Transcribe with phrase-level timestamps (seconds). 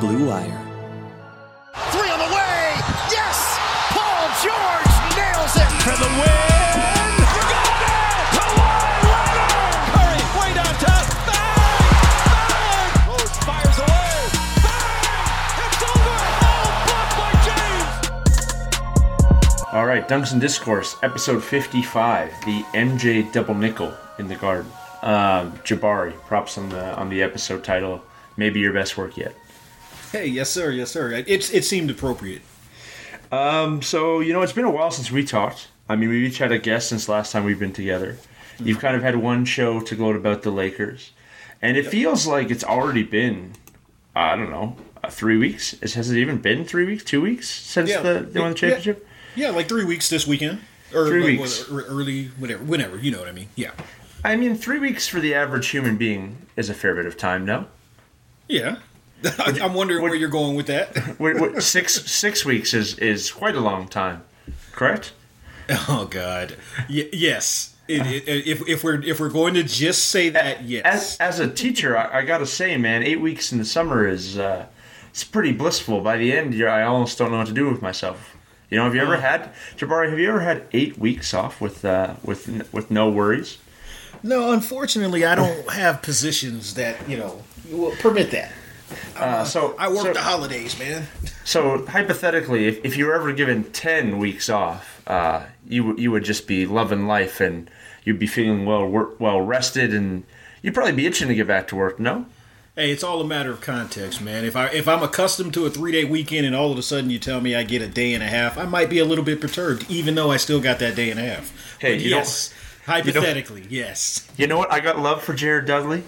[0.00, 0.60] Blue Wire.
[1.92, 2.74] Three on the way.
[3.10, 3.58] Yes!
[3.94, 7.10] Paul George nails it for the win.
[7.34, 7.78] We're going.
[8.34, 9.50] Kawhi Leonard.
[9.94, 11.04] Curry way downtown.
[11.28, 11.58] Bang!
[12.50, 12.90] Bang!
[13.08, 14.14] Rose fires away.
[14.66, 15.62] Bang!
[15.62, 16.18] It's over.
[16.42, 17.94] Oh, blocked by James.
[19.72, 24.70] All right, Dunks and Discourse, episode 55, the MJ double nickel in the garden.
[25.02, 28.02] Um, Jabari, props on the on the episode title.
[28.36, 29.34] Maybe your best work yet.
[30.14, 31.10] Hey, yes, sir, yes, sir.
[31.10, 32.42] It, it seemed appropriate.
[33.32, 35.66] Um, so you know, it's been a while since we talked.
[35.88, 38.16] I mean, we've each had a guest since last time we've been together.
[38.60, 41.10] You've kind of had one show to gloat about the Lakers,
[41.60, 43.54] and it feels like it's already been,
[44.14, 45.72] I don't know, uh, three weeks.
[45.80, 47.02] Has it even been three weeks?
[47.02, 48.00] Two weeks since Yeah.
[48.02, 49.04] the they won the championship?
[49.34, 50.60] Yeah, like three weeks this weekend.
[50.94, 51.68] Or Three like, weeks.
[51.68, 53.48] early, whatever, whenever, you know what I mean.
[53.56, 53.72] Yeah.
[54.24, 57.44] I mean, three weeks for the average human being is a fair bit of time,
[57.44, 57.66] no?
[58.46, 58.76] Yeah.
[59.38, 61.18] I'm wondering where you're going with that.
[61.18, 64.22] Wait, wait, six six weeks is is quite a long time,
[64.72, 65.12] correct?
[65.88, 66.56] Oh, God.
[66.90, 67.74] Y- yes.
[67.86, 71.16] It, it, if, if we're if we're going to just say that, As yes.
[71.18, 74.66] as a teacher, I, I gotta say, man, eight weeks in the summer is uh,
[75.10, 76.00] it's pretty blissful.
[76.00, 78.34] By the end, you're, I almost don't know what to do with myself.
[78.70, 80.08] You know, have you ever had Jabari?
[80.08, 83.58] Have you ever had eight weeks off with uh, with with no worries?
[84.22, 88.50] No, unfortunately, I don't have positions that you know will permit that.
[89.16, 91.06] Uh, so I work so, the holidays, man.
[91.44, 96.24] so hypothetically, if, if you were ever given ten weeks off, uh, you you would
[96.24, 97.70] just be loving life and
[98.04, 98.86] you'd be feeling well
[99.18, 100.24] well rested and
[100.62, 101.98] you'd probably be itching to get back to work.
[101.98, 102.26] No.
[102.76, 104.44] Hey, it's all a matter of context, man.
[104.44, 107.08] If I if I'm accustomed to a three day weekend and all of a sudden
[107.08, 109.24] you tell me I get a day and a half, I might be a little
[109.24, 111.78] bit perturbed, even though I still got that day and a half.
[111.78, 112.52] Hey, But you don't- yes,
[112.86, 114.28] hypothetically, yes.
[114.36, 114.72] You know what?
[114.72, 116.02] I got love for Jared Dudley.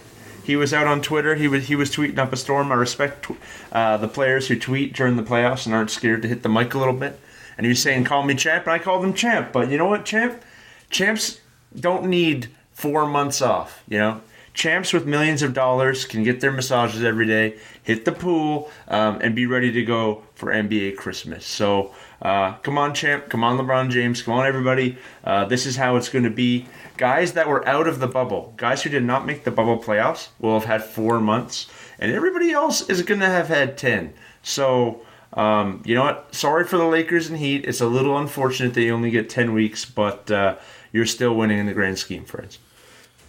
[0.47, 1.35] He was out on Twitter.
[1.35, 2.71] He was he was tweeting up a storm.
[2.71, 3.27] I respect
[3.73, 6.73] uh, the players who tweet during the playoffs and aren't scared to hit the mic
[6.73, 7.19] a little bit.
[7.59, 9.51] And he was saying, "Call me champ," and I called him champ.
[9.53, 10.41] But you know what, champ?
[10.89, 11.41] Champs
[11.75, 13.83] don't need four months off.
[13.89, 14.21] You know,
[14.55, 19.19] champs with millions of dollars can get their massages every day, hit the pool, um,
[19.21, 21.45] and be ready to go for NBA Christmas.
[21.45, 21.93] So.
[22.23, 23.29] Uh, come on, champ.
[23.29, 24.23] Come on, LeBron James.
[24.23, 24.97] Come on, everybody.
[25.23, 26.67] Uh, this is how it's going to be.
[26.97, 30.29] Guys that were out of the bubble, guys who did not make the bubble playoffs,
[30.39, 31.67] will have had four months,
[31.99, 34.15] and everybody else is going to have had 10.
[34.43, 35.03] So,
[35.35, 36.35] um, you know what?
[36.35, 37.65] Sorry for the Lakers and Heat.
[37.67, 40.57] It's a little unfortunate that you only get 10 weeks, but uh,
[40.93, 42.59] you're still winning in the grand scheme, friends.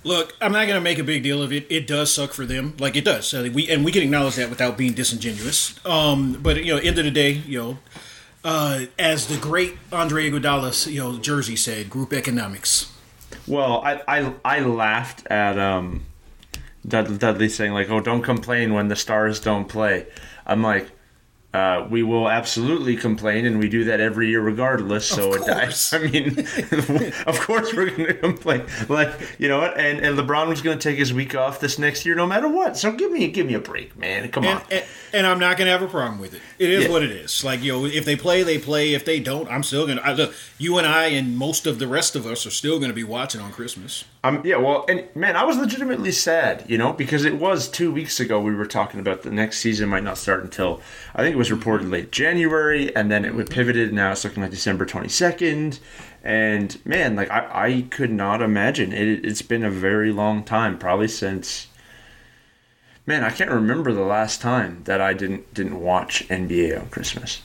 [0.03, 1.65] Look, I'm not going to make a big deal of it.
[1.69, 3.33] It does suck for them, like it does.
[3.33, 5.83] Uh, we and we can acknowledge that without being disingenuous.
[5.85, 7.77] Um, but you know, end of the day, you know,
[8.45, 12.93] uh, as the great Andre Iguodala, you know, Jersey said, group economics.
[13.47, 16.05] Well, I I, I laughed at um,
[16.87, 20.07] Dud- Dudley saying like, "Oh, don't complain when the stars don't play."
[20.45, 20.89] I'm like,
[21.53, 25.07] uh, we will absolutely complain, and we do that every year regardless.
[25.07, 25.71] So Of it- I.
[25.97, 26.39] I mean,
[27.25, 28.65] of course we're going to complain.
[28.89, 29.79] Like you know what?
[29.79, 32.47] And and LeBron was going to take his week off this next year, no matter
[32.47, 32.77] what.
[32.77, 34.29] So give me give me a break, man.
[34.29, 34.65] Come And, on.
[34.69, 36.41] and, and I'm not going to have a problem with it.
[36.59, 36.91] It is Yeah.
[36.91, 37.43] what it is.
[37.43, 38.93] Like you know, if they play, they play.
[38.93, 40.13] If they don't, I'm still going to.
[40.13, 42.95] Look, you and I and most of the rest of us are still going to
[42.95, 44.03] be watching on Christmas.
[44.43, 48.19] Yeah, well, and man, I was legitimately sad, you know, because it was two weeks
[48.19, 50.81] ago we were talking about the next season might not start until
[51.13, 53.93] I think it was reported late January, and then it pivoted.
[53.93, 55.79] Now it's looking like December twenty second,
[56.23, 59.25] and man, like I, I could not imagine it.
[59.25, 61.67] It's been a very long time, probably since.
[63.05, 67.41] Man, I can't remember the last time that I didn't didn't watch NBA on Christmas.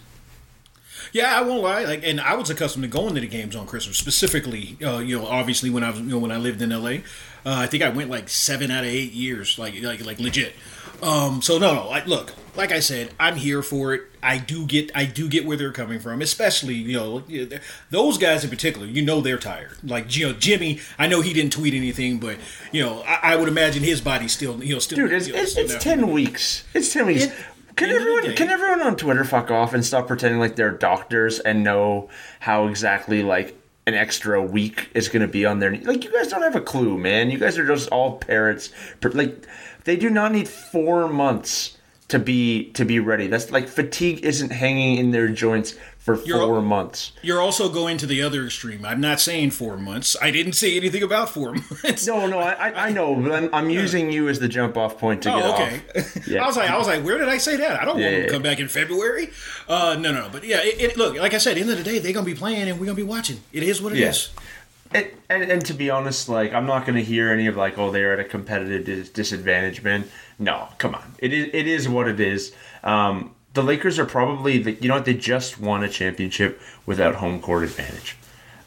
[1.12, 1.84] Yeah, I won't lie.
[1.84, 4.76] Like, and I was accustomed to going to the games on Christmas, specifically.
[4.82, 7.00] Uh, you know, obviously when I was, you know, when I lived in LA, uh,
[7.44, 10.54] I think I went like seven out of eight years, like, like, like legit.
[11.02, 11.88] Um, so no, no.
[11.88, 14.02] Like, look, like I said, I'm here for it.
[14.22, 17.24] I do get, I do get where they're coming from, especially you know
[17.90, 18.86] those guys in particular.
[18.86, 19.72] You know they're tired.
[19.82, 22.36] Like you know Jimmy, I know he didn't tweet anything, but
[22.70, 24.96] you know I, I would imagine his body's still, you know, still.
[24.96, 26.62] Dude, it's, you know, it's, it's ten weeks.
[26.72, 27.24] It's ten weeks.
[27.24, 27.32] It-
[27.76, 30.56] can end of the everyone can everyone on Twitter fuck off and stop pretending like
[30.56, 32.08] they're doctors and know
[32.40, 36.28] how exactly like an extra week is going to be on their like you guys
[36.28, 37.30] don't have a clue, man.
[37.30, 38.70] You guys are just all parrots.
[39.02, 39.46] Like
[39.84, 41.78] they do not need four months
[42.12, 43.26] to be to be ready.
[43.26, 47.12] That's like fatigue isn't hanging in their joints for You're- 4 months.
[47.22, 48.84] You're also going to the other extreme.
[48.84, 50.16] I'm not saying four months.
[50.20, 51.54] I didn't say anything about four
[51.84, 52.06] months.
[52.06, 54.98] No, no, I, I, I know, but I'm, I'm using you as the jump off
[54.98, 55.80] point to get Oh, okay.
[55.96, 56.26] off.
[56.28, 56.42] Yeah.
[56.44, 57.80] I was like, I was like, where did I say that?
[57.80, 59.30] I don't Yeah, want them to come back in February.
[59.68, 61.98] Uh, no, no, but yeah, it, it, look, like I said, end of the day,
[62.00, 63.40] they're gonna be playing and we're gonna be watching.
[63.52, 64.28] It is what it is.
[64.34, 64.42] Yeah.
[64.94, 67.78] And, and, and to be honest, like I'm not going to hear any of like,
[67.78, 70.04] oh, they're at a competitive dis- disadvantage, man.
[70.42, 72.52] No, come on, it is it is what it is.
[72.82, 77.16] Um, the Lakers are probably the, you know what they just won a championship without
[77.16, 78.16] home court advantage.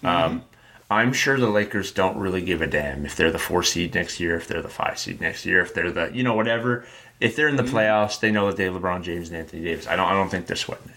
[0.04, 0.44] Um,
[0.90, 4.20] I'm sure the Lakers don't really give a damn if they're the four seed next
[4.20, 6.86] year, if they're the five seed next year, if they're the you know whatever.
[7.20, 9.88] If they're in the playoffs, they know that they have LeBron James and Anthony Davis.
[9.88, 10.96] I don't I don't think they're sweating it.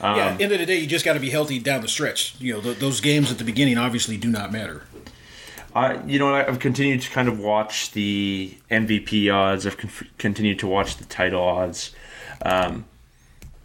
[0.00, 0.26] yeah.
[0.28, 2.34] At the end of the day, you just got to be healthy down the stretch.
[2.40, 4.82] You know, th- those games at the beginning obviously do not matter.
[5.76, 9.66] I, you know, I've continued to kind of watch the MVP odds.
[9.66, 11.94] I've con- continued to watch the title odds.
[12.40, 12.86] Um,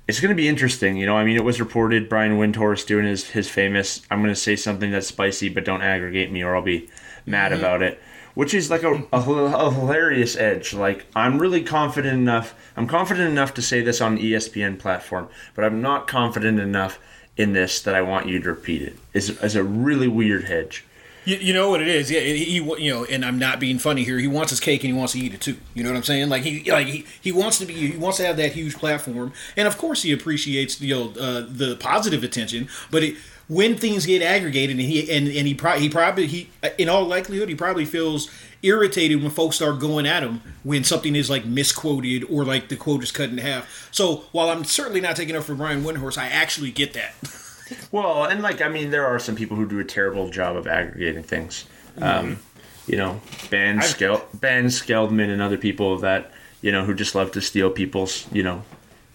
[0.10, 0.98] it's going to be interesting.
[0.98, 4.02] You know, I mean, it was reported Brian Windhorst doing his his famous.
[4.12, 6.90] I'm going to say something that's spicy, but don't aggregate me, or I'll be
[7.25, 7.98] mad about it.
[8.34, 10.74] Which is like a, a, a hilarious edge.
[10.74, 12.54] Like I'm really confident enough.
[12.75, 17.00] I'm confident enough to say this on the ESPN platform, but I'm not confident enough
[17.38, 18.98] in this that I want you to repeat it.
[19.13, 20.84] Is is a really weird hedge.
[21.24, 22.20] You, you know what it is, yeah.
[22.20, 24.18] He, you know, and I'm not being funny here.
[24.18, 25.58] He wants his cake and he wants to eat it too.
[25.76, 26.30] You know what I'm saying?
[26.30, 29.32] Like he, like he, he wants to be, he wants to have that huge platform,
[29.56, 32.68] and of course he appreciates you know uh, the positive attention.
[32.90, 36.50] But it, when things get aggregated, and he and, and he, pro- he probably he,
[36.78, 38.30] in all likelihood, he probably feels
[38.64, 42.76] irritated when folks start going at him when something is like misquoted or like the
[42.76, 43.90] quote is cut in half.
[43.92, 47.14] So while I'm certainly not taking up for Brian Windhorst, I actually get that.
[47.92, 50.68] Well, and like I mean, there are some people who do a terrible job of
[50.68, 51.66] aggregating things.
[52.00, 52.40] Um,
[52.88, 56.32] you know, Ben Skel- Ben Skeldman and other people that
[56.62, 58.64] you know who just love to steal people's you know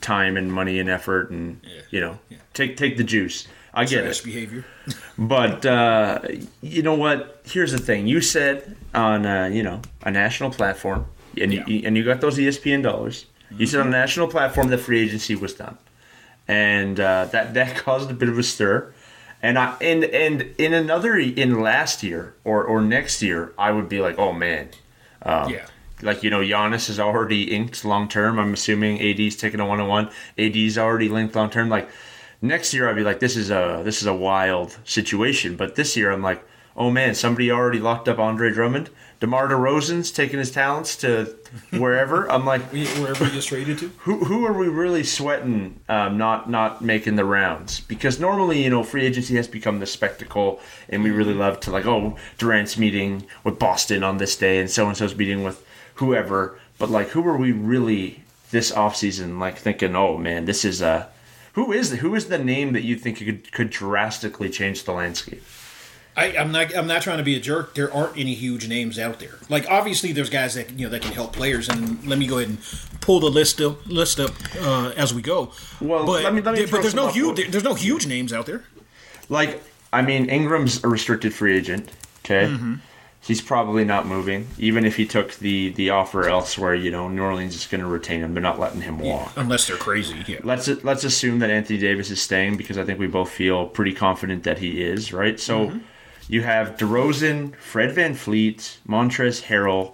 [0.01, 1.61] time and money and effort and
[1.91, 2.19] you know
[2.55, 3.47] take take the juice.
[3.75, 4.65] I get Trash it, behavior.
[5.19, 6.21] but uh,
[6.63, 7.43] you know what?
[7.45, 11.07] Here's the thing: you said on uh, you know a national platform,
[11.41, 13.27] and you, and you got those ESPN dollars.
[13.51, 15.79] You said on a national platform that free agency was done
[16.49, 18.93] and uh, that that caused a bit of a stir.
[19.43, 23.89] And I and and in another in last year or or next year, I would
[23.89, 24.71] be like, oh man,
[25.49, 25.67] yeah.
[26.03, 28.39] like you know, Giannis is already inked long term.
[28.39, 30.11] I'm assuming AD's taking a one on one.
[30.39, 31.69] AD's already linked long term.
[31.69, 31.89] Like
[32.41, 35.57] next year, I'd be like, this is a this is a wild situation.
[35.57, 36.45] But this year, I'm like,
[36.77, 38.91] oh man, somebody already locked up Andre Drummond.
[39.21, 41.37] DeMar DeRozan's taking his talents to
[41.71, 42.31] wherever.
[42.31, 43.89] I'm like, Wherever he gets traded to.
[43.99, 47.81] who who are we really sweating um, not not making the rounds?
[47.81, 51.71] Because normally, you know, free agency has become the spectacle, and we really love to
[51.71, 55.65] like, oh, Durant's meeting with Boston on this day, and so and so's meeting with
[55.95, 56.59] whoever.
[56.79, 59.97] But like, who are we really this offseason like thinking?
[59.97, 61.09] Oh man, this is a
[61.55, 65.43] who is who is the name that you think could could drastically change the landscape?
[66.17, 66.75] I, I'm not.
[66.75, 67.75] I'm not trying to be a jerk.
[67.75, 69.35] There aren't any huge names out there.
[69.51, 71.69] Like obviously, there's guys that you know that can help players.
[71.69, 72.59] And let me go ahead and
[73.03, 74.31] pull the list up, list up
[74.63, 75.53] uh, as we go.
[75.81, 77.37] Well, but, let me- let me there- but there's no huge.
[77.37, 78.65] there- there's no huge names out there.
[79.29, 81.91] Like, I mean, Ingram's a restricted free agent.
[82.25, 82.75] Okay, Mm-hmm.
[83.21, 84.49] he's probably not moving.
[84.59, 87.87] Even if he took the the offer elsewhere, you know, New Orleans is going to
[87.87, 88.33] retain him.
[88.33, 89.33] They're not letting him walk.
[89.37, 90.25] Unless they're crazy.
[90.27, 90.39] Yeah.
[90.43, 93.93] Let's let's assume that Anthony Davis is staying because I think we both feel pretty
[93.93, 95.13] confident that he is.
[95.13, 95.39] Right.
[95.39, 95.79] So Mm-hmm.
[96.29, 99.93] You have DeRozan, Fred Van Fleet, Montrezl Harrell.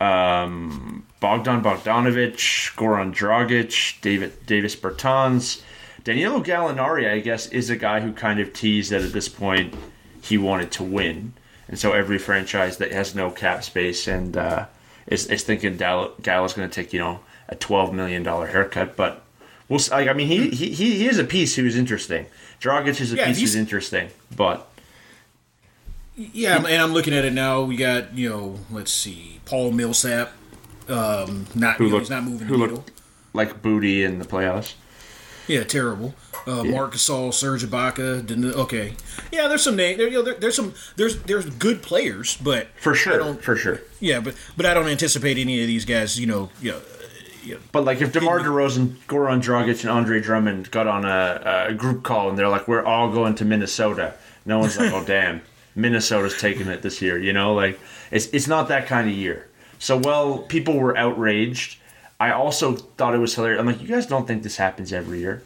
[0.00, 5.62] Um, Bogdan Bogdanovic, Goran Dragic, David Davis Bertans,
[6.02, 7.10] Danilo Gallinari.
[7.10, 9.74] I guess is a guy who kind of teased that at this point
[10.20, 11.32] he wanted to win,
[11.68, 14.66] and so every franchise that has no cap space and uh,
[15.06, 18.96] is, is thinking Gal- Gallo's going to take you know a twelve million dollar haircut,
[18.96, 19.24] but
[19.68, 19.80] we'll.
[19.92, 22.26] I mean, he, he he he is a piece who's interesting.
[22.60, 24.68] Dragic is a Yeah, piece who's interesting, but
[26.16, 27.62] Yeah, and I'm looking at it now.
[27.62, 30.32] We got you know, let's see, Paul Millsap.
[30.88, 32.84] Um, not who you know, looked he's not moving the needle.
[33.32, 34.74] like booty in the playoffs.
[35.48, 36.14] Yeah, terrible.
[36.46, 38.24] Uh, Marc Gasol, Serge Ibaka.
[38.26, 38.94] didn't- Okay,
[39.32, 39.96] yeah, there's some name.
[39.98, 40.74] There, you know, there, there's some.
[40.96, 43.80] There's there's good players, but For sure, for sure.
[44.00, 46.18] Yeah, but but I don't anticipate any of these guys.
[46.20, 46.72] You know, you
[47.46, 51.74] know, But like if DeMar DeRozan, Goran Dragic, and Andre Drummond got on a, a
[51.74, 54.14] group call and they're like, "We're all going to Minnesota,"
[54.46, 55.40] no one's like, "Oh damn,
[55.74, 57.78] Minnesota's taking it this year." You know, like
[58.10, 59.48] it's it's not that kind of year.
[59.78, 61.78] So while people were outraged,
[62.18, 63.60] I also thought it was hilarious.
[63.60, 65.42] I'm like, you guys don't think this happens every year?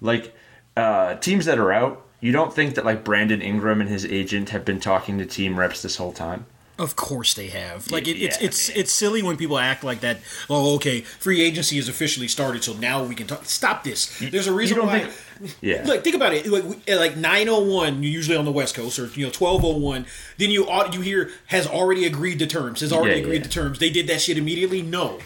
[0.00, 0.34] Like
[0.76, 4.50] uh, teams that are out, you don't think that like Brandon Ingram and his agent
[4.50, 6.46] have been talking to team reps this whole time?
[6.78, 7.90] Of course they have.
[7.90, 8.78] Like it, it's Yeah, it's man.
[8.78, 10.18] it's silly when people act like that.
[10.50, 13.46] Oh, okay, free agency is officially started, so now we can talk.
[13.46, 14.18] Stop this.
[14.18, 15.00] There's a reason why.
[15.00, 15.82] think- Yeah.
[15.86, 16.46] Look, think about it.
[16.46, 20.06] Like like 901, you're usually on the West Coast, or you know 1201.
[20.36, 22.80] Then you you hear has already agreed to terms.
[22.80, 23.42] Has already Yeah, agreed yeah.
[23.44, 23.78] to terms.
[23.78, 24.82] They did that shit immediately.
[24.82, 25.18] No.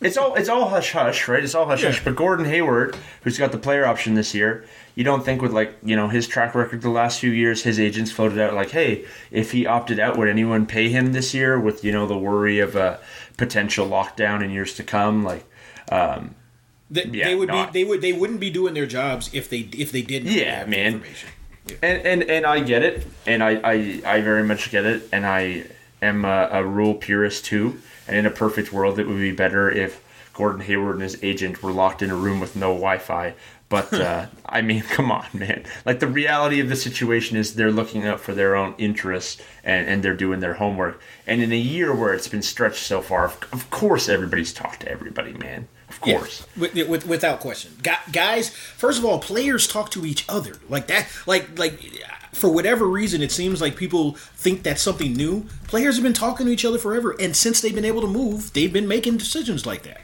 [0.00, 1.42] It's all it's all hush hush, right?
[1.42, 2.04] It's all hush hush.
[2.04, 5.74] But Gordon Hayward, who's got the player option this year, you don't think with like
[5.82, 9.06] you know his track record the last few years, his agents floated out like, hey,
[9.30, 11.58] if he opted out, would anyone pay him this year?
[11.58, 13.00] With you know the worry of a
[13.38, 15.44] potential lockdown in years to come, like.
[15.90, 16.34] Um,
[16.90, 17.72] They, Yeah, they would no, I- be.
[17.72, 18.00] They would.
[18.02, 20.30] They wouldn't be doing their jobs if they if they didn't.
[20.30, 20.94] Yeah, have man.
[20.94, 21.30] information.
[21.82, 25.24] and, and and I get it, and I, I, I very much get it, and
[25.26, 25.64] I
[26.02, 27.80] am a, a rule purist too.
[28.08, 30.02] And in a perfect world, it would be better if
[30.34, 33.34] Gordon Hayward and his agent were locked in a room with no Wi-Fi.
[33.68, 35.64] But uh, I mean, come on, man!
[35.84, 39.88] Like the reality of the situation is they're looking out for their own interests and,
[39.88, 41.00] and they're doing their homework.
[41.26, 44.88] And in a year where it's been stretched so far, of, course, everybody's talked to
[44.88, 45.66] everybody, man.
[45.88, 46.46] Of Yeah, course.
[46.56, 47.72] with, with, without question.
[48.12, 51.08] Guys, first of all, players talk to each other like that.
[51.26, 51.80] Like like
[52.36, 55.46] for whatever reason, it seems like people think that's something new.
[55.68, 58.52] Players have been talking to each other forever, and since they've been able to move,
[58.52, 60.00] they've been making decisions like that.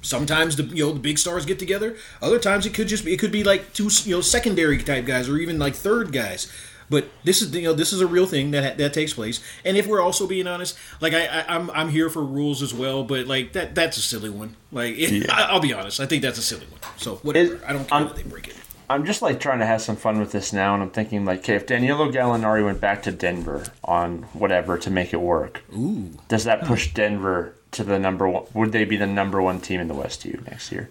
[0.00, 1.96] Sometimes the you know the big stars get together.
[2.22, 5.04] Other times it could just be it could be like two you know secondary type
[5.04, 6.50] guys or even like third guys.
[6.90, 9.40] But this is you know this is a real thing that that takes place.
[9.64, 12.72] And if we're also being honest, like I, I I'm I'm here for rules as
[12.72, 13.02] well.
[13.02, 14.54] But like that that's a silly one.
[14.70, 16.80] Like it, I, I'll be honest, I think that's a silly one.
[16.96, 17.54] So whatever.
[17.56, 18.54] It- I don't care I'm- that they break it.
[18.90, 21.40] I'm just like trying to have some fun with this now, and I'm thinking like,
[21.40, 26.10] okay, if Danilo Gallinari went back to Denver on whatever to make it work, Ooh.
[26.28, 28.44] does that push Denver to the number one?
[28.54, 30.88] Would they be the number one team in the West to you next year?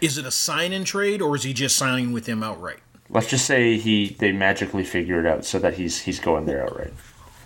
[0.00, 2.78] Is it a sign and trade or is he just signing with them outright?
[3.10, 6.64] Let's just say he they magically figure it out so that he's he's going there
[6.64, 6.92] outright.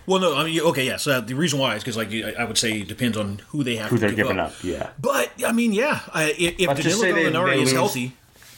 [0.06, 0.96] Well, no, I mean, okay, yeah.
[0.98, 3.76] So the reason why is because, like, I would say it depends on who they
[3.76, 4.90] have Who they're giving up, yeah.
[5.00, 8.12] But I mean, yeah, I, if, if Danilo Gallinari is healthy,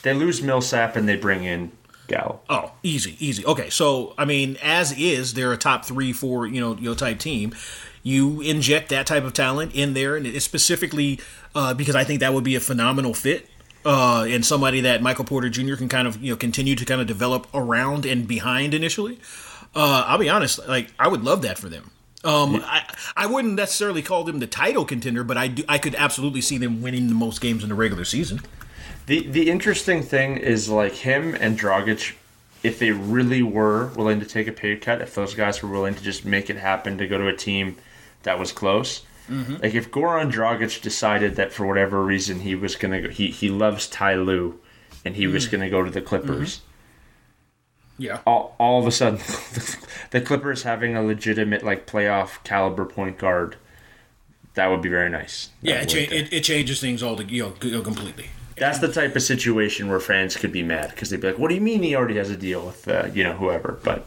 [0.06, 1.72] They lose Millsap and they bring in
[2.06, 2.38] Gallo.
[2.48, 3.44] oh, easy, easy.
[3.44, 6.94] Okay, so I mean, as is, they're a top three, four, you know, you know,
[6.94, 7.52] type team.
[8.04, 11.18] You inject that type of talent in there, and it's specifically
[11.56, 13.48] uh, because I think that would be a phenomenal fit.
[13.84, 15.74] Uh, and somebody that Michael Porter Jr.
[15.74, 19.18] can kind of you know continue to kind of develop around and behind initially.
[19.74, 21.90] Uh, I'll be honest, like I would love that for them.
[22.22, 22.84] Um, I,
[23.16, 26.58] I wouldn't necessarily call them the title contender, but I do I could absolutely see
[26.58, 28.40] them winning the most games in the regular season.
[29.06, 32.14] The the interesting thing is like him and Dragic,
[32.62, 35.94] if they really were willing to take a pay cut, if those guys were willing
[35.94, 37.76] to just make it happen to go to a team
[38.24, 39.02] that was close.
[39.30, 39.56] Mm-hmm.
[39.62, 43.48] Like if Goran Dragic decided that for whatever reason he was gonna go, he he
[43.48, 44.60] loves Ty Lue,
[45.04, 45.52] and he was mm.
[45.52, 46.58] gonna go to the Clippers.
[46.58, 46.62] Mm-hmm.
[47.98, 48.20] Yeah.
[48.26, 49.18] All, all of a sudden,
[50.10, 53.56] the Clippers having a legitimate like playoff caliber point guard,
[54.54, 55.50] that would be very nice.
[55.62, 58.28] That Yeah, it, cha- it, it changes things all to, you you know, completely.
[58.56, 61.48] That's the type of situation where fans could be mad because they'd be like, "What
[61.48, 64.06] do you mean he already has a deal with uh, you know whoever?" But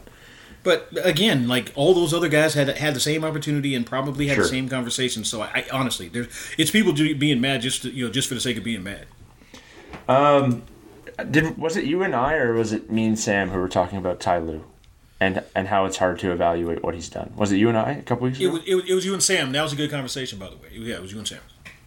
[0.62, 4.34] But again, like all those other guys had had the same opportunity and probably had
[4.34, 4.44] Sure.
[4.44, 5.24] the same conversation.
[5.24, 6.28] So I, I honestly, there's
[6.58, 8.82] it's people do, being mad just to, you know just for the sake of being
[8.82, 9.06] mad.
[10.08, 10.62] Um,
[11.30, 13.98] did was it you and I or was it me and Sam who were talking
[13.98, 14.64] about Ty Lue
[15.20, 17.32] and and how it's hard to evaluate what he's done?
[17.36, 18.48] Was it you and I a couple weeks ago?
[18.66, 19.52] it, was, it was you and Sam.
[19.52, 20.68] That was a good conversation, by the way.
[20.72, 21.40] Yeah, it was you and Sam.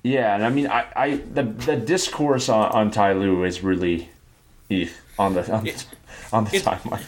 [0.03, 4.09] Yeah, and I mean, I, I the the discourse on, on Ty Lue is really
[4.69, 5.85] eh, on the on the,
[6.33, 7.03] on the it- timeline.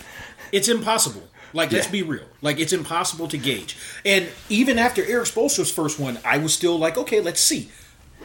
[0.52, 1.24] It's impossible.
[1.54, 2.26] Like, let's be real.
[2.42, 3.78] Like, it's impossible to gauge.
[4.06, 7.70] And even after Erik Spoelstra's first one, I was still like, okay, let's see.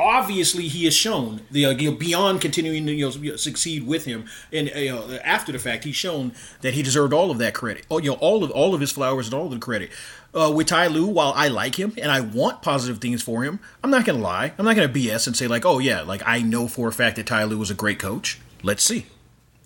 [0.01, 4.05] Obviously, he has shown the uh, you know, beyond continuing to you know, succeed with
[4.05, 7.39] him, and uh, you know, after the fact, he's shown that he deserved all of
[7.39, 7.85] that credit.
[7.91, 9.91] Oh, you know, all of all of his flowers and all of the credit.
[10.33, 13.59] Uh, with Ty Lue, while I like him and I want positive things for him,
[13.83, 14.53] I'm not gonna lie.
[14.59, 17.17] I'm not gonna BS and say like, oh yeah, like I know for a fact
[17.17, 18.39] that Ty Lue was a great coach.
[18.63, 19.07] Let's see.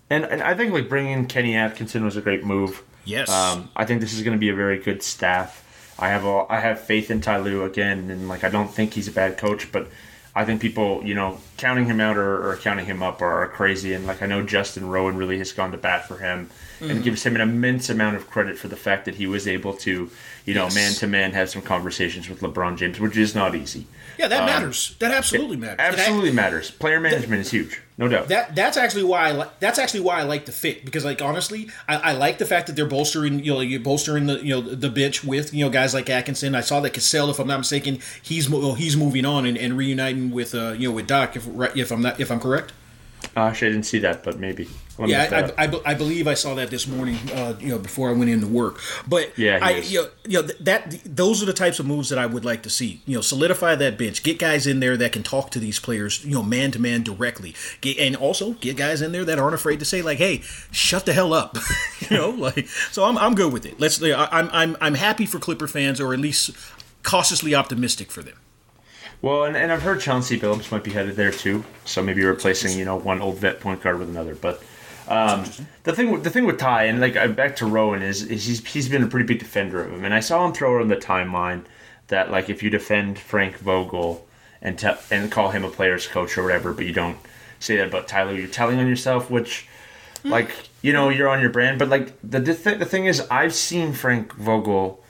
[0.09, 2.83] And and I think like bringing Kenny Atkinson was a great move.
[3.05, 3.29] Yes.
[3.29, 5.61] Um, I think this is going to be a very good staff.
[5.97, 8.93] I have a I have faith in Ty Lue again, and like I don't think
[8.93, 9.87] he's a bad coach, but
[10.35, 13.93] I think people you know counting him out or, or counting him up are, crazy.
[13.93, 16.91] And like I know Justin Rowan really has gone to bat for him Mm-hmm.
[16.91, 19.71] and gives him an immense amount of credit for the fact that he was able
[19.75, 20.09] to
[20.45, 23.87] you know man to man have some conversations with LeBron James, which is not easy.
[24.17, 24.95] Yeah, that matters.
[24.99, 25.79] That absolutely matters.
[25.79, 26.71] Absolutely matters.
[26.71, 28.27] Player management is huge, no doubt.
[28.29, 31.21] That that's actually why I li- that's actually why I like the fit because like
[31.21, 34.49] honestly I, I like the fact that they're bolstering you know you're bolstering the you
[34.49, 36.55] know the bench with you know guys like Atkinson.
[36.55, 39.77] I saw that Cassell, if I'm not mistaken, he's well, he's moving on and, and
[39.77, 42.73] reuniting with uh you know with Doc if right- if I'm not if I'm correct.
[43.35, 44.69] Uh, actually, I didn't see that, but maybe.
[44.97, 45.53] I'll look that Yeah.
[45.57, 47.17] I, I, I believe I saw that this morning.
[47.33, 48.79] Uh, you know, before I went into work.
[49.05, 52.07] But Yeah, I, you know, you know th- that those are the types of moves
[52.09, 53.01] that I would like to see.
[53.05, 56.23] You know, solidify that bench, get guys in there that can talk to these players,
[56.23, 59.55] you know, man to man directly, get, and also get guys in there that aren't
[59.55, 60.39] afraid to say like, "Hey,
[60.71, 61.57] shut the hell up,"
[61.99, 62.31] you know.
[62.45, 63.79] Like, so I'm, I'm good with it.
[63.79, 64.01] Let's.
[64.03, 66.51] I, I'm I'm I'm happy for Clipper fans, or at least
[67.01, 68.35] cautiously optimistic for them.
[69.25, 71.65] Well, and, and I've heard Chauncey Billups might be headed there too.
[71.83, 74.35] So maybe replacing you know one old vet point guard with another.
[74.35, 74.61] But
[75.07, 75.45] um,
[75.81, 78.63] the thing with- the thing with Ty and like back to Rowan is, is he's
[78.67, 80.89] he's been a pretty big defender of him, and I saw him throw it on
[80.89, 81.65] the timeline
[82.09, 84.27] that like if you defend Frank Vogel
[84.61, 87.17] and te- and call him a player's coach or whatever, but you don't
[87.59, 89.67] say that about Tyler, you're telling on yourself, which
[90.23, 90.51] like
[90.83, 91.79] you know you're on your brand.
[91.79, 95.03] But like the the, th- the thing is, I've seen Frank Vogel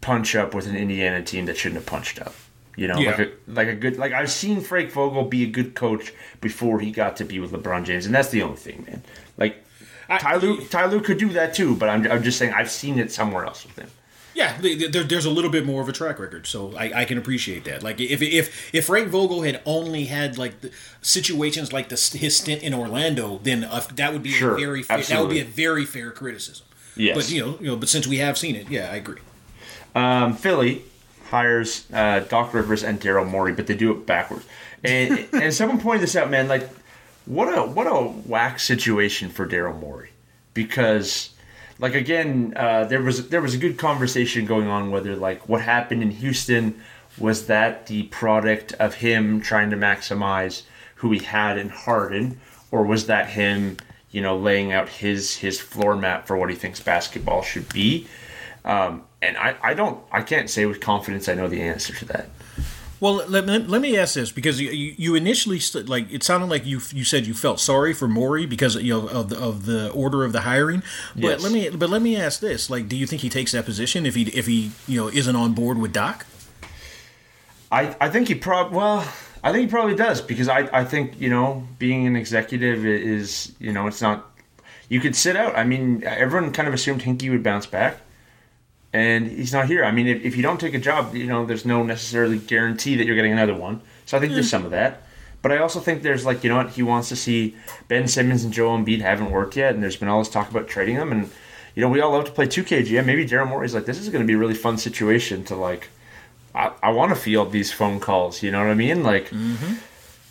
[0.00, 2.32] punch up with an Indiana team that shouldn't have punched up.
[2.78, 3.10] You know, Yeah.
[3.10, 6.78] like a like a good like I've seen Frank Vogel be a good coach before
[6.80, 9.02] he got to be with LeBron James, and that's the only thing, man.
[9.36, 9.64] Like
[10.08, 12.98] I- Ty Lue Tyloo could do that too, but I'm I'm just saying I've seen
[12.98, 13.90] it somewhere else with him.
[14.34, 17.00] Yeah, th- th- there, there's a little bit more of a track record, so I,
[17.00, 17.82] I can appreciate that.
[17.82, 20.70] Like if if if Frank Vogel had only had like the
[21.02, 24.84] situations like the, his stint in Orlando, then uh, that would be Sure, a very
[24.84, 26.64] fair, that would be a very fair criticism.
[26.96, 27.16] Yes.
[27.16, 29.20] but you know, you know, but since we have seen it, yeah, I agree.
[29.96, 30.82] Um, Philly
[31.30, 34.46] hires uh, Doc Rivers and Daryl Morey, but they do it backwards.
[34.84, 36.48] And and someone pointed this out, man.
[36.48, 36.68] Like,
[37.26, 40.10] what a what a whack situation for Daryl Morey,
[40.54, 41.30] because
[41.78, 45.60] like again, uh, there was there was a good conversation going on whether like what
[45.62, 46.80] happened in Houston
[47.18, 50.62] was that the product of him trying to maximize
[50.96, 53.76] who he had in Harden, or was that him,
[54.10, 58.06] you know, laying out his his floor map for what he thinks basketball should be.
[58.64, 62.04] Um, and I, I don't I can't say with confidence I know the answer to
[62.06, 62.28] that.
[63.00, 66.46] Well, let, let, let me ask this because you, you initially st- like it sounded
[66.50, 69.66] like you you said you felt sorry for Morey because you know of the, of
[69.66, 70.82] the order of the hiring.
[71.14, 71.42] But Yes.
[71.42, 74.04] let me but let me ask this: like, do you think he takes that position
[74.04, 76.26] if he if he you know isn't on board with Doc?
[77.70, 79.06] I, I think he prob well
[79.44, 83.52] I think he probably does because I, I think you know being an executive is
[83.60, 84.28] you know it's not
[84.88, 87.98] you could sit out I mean everyone kind of assumed Hinkie would bounce back
[88.98, 91.46] and he's not here I mean if, if you don't take a job you know
[91.46, 94.56] there's no necessarily guarantee that you're getting another one so I think there's hmm.
[94.56, 95.02] some of that
[95.40, 97.56] but I also think there's like you know what he wants to see
[97.86, 100.68] Ben Simmons and Joel Embiid haven't worked yet and there's been all this talk about
[100.68, 101.30] trading them and
[101.74, 103.04] you know we all love to play 2KGM.
[103.04, 105.88] Maybe Daryl Morey's like this is going to be a really fun situation to like
[106.54, 108.42] I, I want to field these phone calls.
[108.42, 109.02] You know what I mean?
[109.02, 109.74] Like, mm-hmm.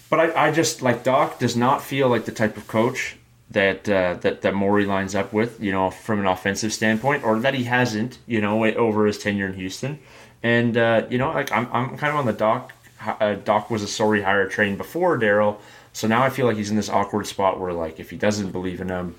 [0.10, 3.18] but I, I just like Doc does not feel like the type of coach
[3.52, 5.62] that uh, that that Morey lines up with.
[5.62, 8.20] You know, from an offensive standpoint, or that he hasn't.
[8.26, 10.00] You know, over his tenure in Houston,
[10.44, 12.74] and uh, you know, like I'm I'm kind of on the Doc.
[13.06, 15.60] Uh, Doc was a sorry hire train before Daryl,
[15.94, 18.52] so now I feel like he's in this awkward spot where like if he doesn't
[18.52, 19.16] believe in him,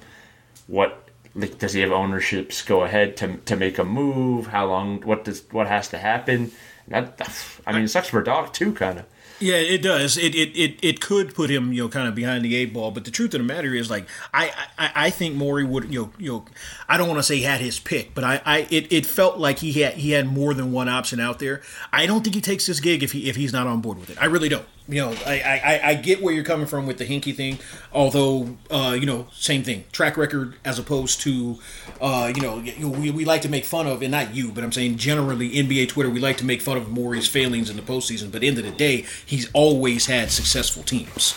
[0.67, 4.49] what like does he have ownerships go ahead to to make a move?
[4.49, 5.01] How long?
[5.03, 6.51] What does what has to happen?
[6.89, 7.21] That
[7.67, 9.07] I mean, it sucks for Doc too, kind of.
[9.41, 10.17] Yeah, it does.
[10.17, 12.91] It, it it it could put him, you know, kind of behind the eight ball.
[12.91, 16.03] But the truth of the matter is, like, I I, I think Morey would, you
[16.03, 16.45] know, you know,
[16.89, 19.61] I don't want to say had his pick, but I, I it, it felt like
[19.61, 21.63] he had he had more than one option out there.
[21.93, 24.11] I don't think he takes this gig if he if he's not on board with
[24.11, 24.21] it.
[24.21, 24.67] I really don't.
[24.89, 27.59] You know, I I, I get where you're coming from with the Hinkie thing.
[27.93, 31.59] Although, uh, you know, same thing, track record as opposed to,
[32.01, 32.57] uh, you know,
[32.89, 35.91] we, we like to make fun of, and not you, but I'm saying generally NBA
[35.91, 38.33] Twitter, we like to make fun of Morey's failings in the postseason.
[38.33, 41.35] But end of the day, he's always had successful teams.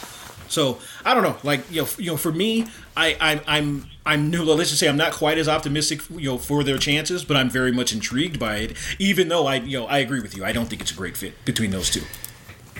[0.47, 4.29] So I don't know, like you know, you know, for me, I, I I'm I'm
[4.29, 4.43] new.
[4.43, 7.49] Let's just say I'm not quite as optimistic, you know, for their chances, but I'm
[7.49, 8.77] very much intrigued by it.
[8.99, 10.43] Even though I, you know, I agree with you.
[10.43, 12.03] I don't think it's a great fit between those two.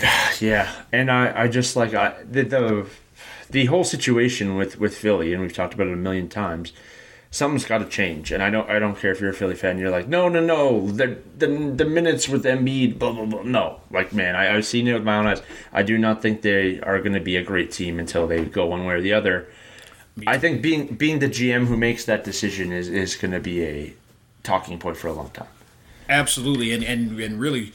[0.40, 2.88] Yeah, and I, I just like I the, the
[3.52, 6.74] the whole situation with with Philly, and we've talked about it a million times.
[7.30, 9.78] Something's got to change, and I don't I don't care if you're a Philly fan.
[9.78, 13.44] You're like, no, no, no, the the, the minutes with Embiid, blah blah blah.
[13.44, 15.42] No, like man, I, I've seen it with my own eyes.
[15.72, 18.66] I do not think they are going to be a great team until they go
[18.66, 19.48] one way or the other.
[20.28, 23.64] I think being being the GM who makes that decision is is going to be
[23.64, 23.94] a
[24.44, 25.48] talking point for a long time.
[26.10, 27.72] Absolutely, and and and really,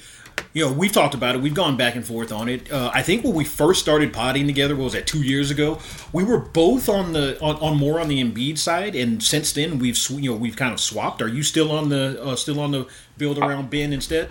[0.56, 1.42] you know, we've talked about it.
[1.42, 2.72] We've gone back and forth on it.
[2.72, 5.78] Uh, I think when we first started potting together, what was that two years ago?
[6.14, 9.78] We were both on the on, on more on the Embiid side, and since then
[9.78, 11.20] we've you know we've kind of swapped.
[11.20, 12.88] Are you still on the uh, still on the
[13.18, 14.30] build around Ben instead?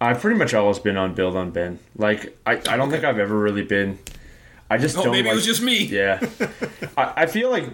[0.00, 1.80] I've pretty much always been on build on Ben.
[1.96, 3.98] Like I, I don't think I've ever really been.
[4.70, 5.12] I just Oh, don't.
[5.12, 5.84] maybe it was just me.
[5.90, 6.24] Yeah,
[6.96, 7.64] I, I feel like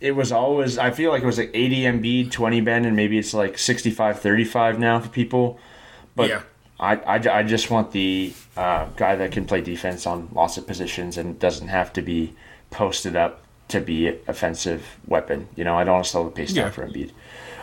[0.00, 0.76] it was always.
[0.76, 4.20] I feel like it was like 80 Embiid, 20 Ben, and maybe it's like 65,
[4.20, 5.58] 35 now for people.
[6.14, 6.42] But Yeah.
[6.80, 10.66] I, I, I just want the uh, guy that can play defense on lots of
[10.66, 12.34] positions and doesn't have to be
[12.70, 15.48] posted up to be an offensive weapon.
[15.56, 16.70] You know, I don't want to slow the pace down Yeah.
[16.70, 17.10] for Embiid.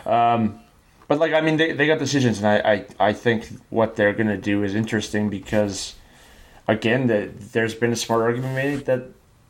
[0.06, 0.60] Um,
[1.08, 4.12] but like, I mean, they, they got decisions, and I, I, I think what they're
[4.12, 5.94] gonna do is interesting because,
[6.68, 9.04] again, that there's been a smart argument made that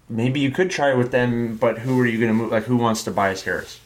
[0.08, 2.52] maybe you could try with them, but who are you gonna move?
[2.52, 3.80] Like, who wants Tobias Harris?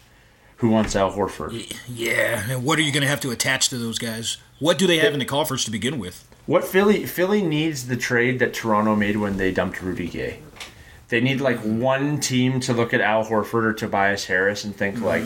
[0.60, 1.74] Who wants Al Horford?
[1.88, 4.36] Yeah, and what are you going to have to attach to those guys?
[4.58, 6.28] What do they have in the coffers to begin with?
[6.44, 10.40] What Philly Philly needs the trade that Toronto made when they dumped Rudy Gay.
[11.08, 14.96] They need like one team to look at Al Horford or Tobias Harris and think
[14.96, 15.04] mm-hmm.
[15.06, 15.24] like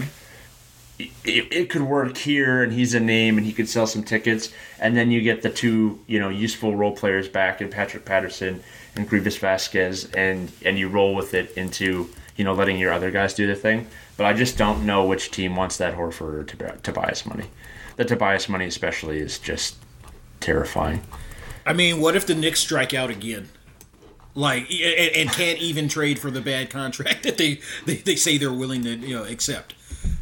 [1.25, 4.53] it, it could work here and he's a name and he could sell some tickets
[4.79, 8.63] and then you get the two you know useful role players back in Patrick Patterson
[8.95, 13.11] and Greivis Vasquez and and you roll with it into you know letting your other
[13.11, 13.89] guys do the thing.
[14.17, 17.47] But I just don't know which team wants that Horford or Tob- Tobias money.
[17.97, 19.77] The Tobias money especially is just
[20.41, 21.03] terrifying.
[21.67, 23.49] I mean, what if the Knicks strike out again?
[24.37, 28.37] Like, and, and can't even trade for the bad contract that they, they, they say
[28.39, 29.75] they're willing to you know accept.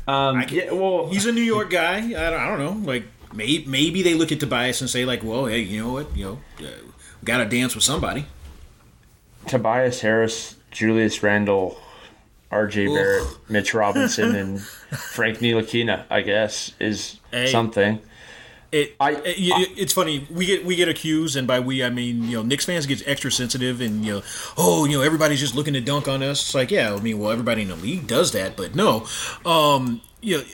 [0.07, 1.97] Um, can- yeah, well, He's a New York guy.
[1.99, 2.91] I don't, I don't know.
[2.93, 6.17] Like, maybe, maybe they look at Tobias and say, like, well, hey, you know what?
[6.17, 6.71] You know, uh,
[7.21, 8.27] we got to dance with somebody.
[9.47, 11.81] Tobias Harris, Julius Randle,
[12.53, 12.87] R.J.
[12.87, 17.47] Barrett, Mitch Robinson, and Frank Ntilikina, I guess, is Hey.
[17.51, 17.99] something.
[18.71, 20.27] It, I- it- it- it's funny.
[20.31, 23.07] We get we get accused, and by we I mean you know Knicks fans get
[23.07, 24.23] extra sensitive, and you know
[24.57, 26.41] oh you know everybody's just looking to dunk on us.
[26.43, 29.07] It's like yeah, I mean well everybody in the league does that, but no,
[29.45, 30.45] um, you know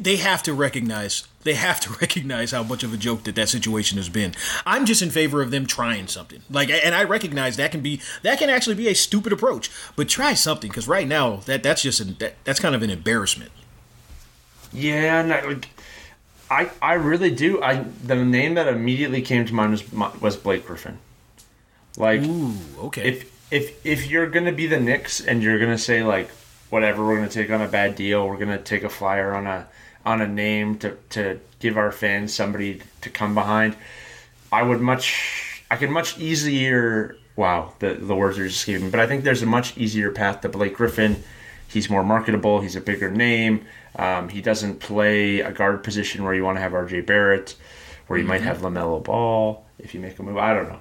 [0.00, 3.48] they have to recognize they have to recognize how much of a joke that that
[3.48, 4.34] situation has been.
[4.66, 6.42] I'm just in favor of them trying something.
[6.50, 10.08] Like and I recognize that can be that can actually be a stupid approach, but
[10.08, 13.50] try something because right now that that's just an, that, that's kind of an embarrassment.
[14.72, 15.68] Yeah, and I, like,
[16.50, 17.62] I, I really do.
[17.62, 20.98] I the name that immediately came to mind was was Blake Griffin.
[21.96, 23.08] Like, Ooh, okay.
[23.08, 26.30] if if if you're gonna be the Knicks and you're gonna say like,
[26.70, 29.66] whatever, we're gonna take on a bad deal, we're gonna take a flyer on a
[30.04, 33.76] on a name to to give our fans somebody to come behind.
[34.50, 37.16] I would much, I could much easier.
[37.36, 38.84] Wow, the the words are just escaping.
[38.86, 41.22] me, But I think there's a much easier path to Blake Griffin.
[41.68, 42.60] He's more marketable.
[42.60, 43.64] He's a bigger name.
[43.96, 47.02] Um, he doesn't play a guard position where you want to have R.J.
[47.02, 47.56] Barrett,
[48.06, 50.36] where you might have LaMelo Ball if you make a move.
[50.36, 50.80] I don't know.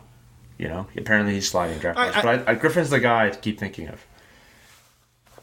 [0.58, 3.38] You know, apparently he's sliding draft I- I- but I, I, Griffin's the guy to
[3.40, 4.06] keep thinking of.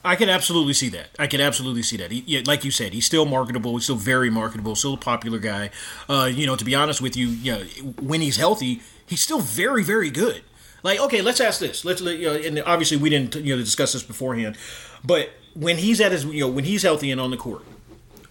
[0.05, 1.09] I can absolutely see that.
[1.19, 2.11] I can absolutely see that.
[2.13, 3.73] He, like you said, he's still marketable.
[3.75, 4.75] He's still very marketable.
[4.77, 5.71] Still a popular guy.
[6.09, 7.61] Uh, you know, to be honest with you, you know,
[8.01, 10.43] when he's healthy, he's still very, very good.
[10.83, 11.85] Like, okay, let's ask this.
[11.85, 14.57] Let's, let- you know, and obviously we didn't, you know, discuss this beforehand,
[15.05, 17.63] but when he's at his, you know, when he's healthy and on the court,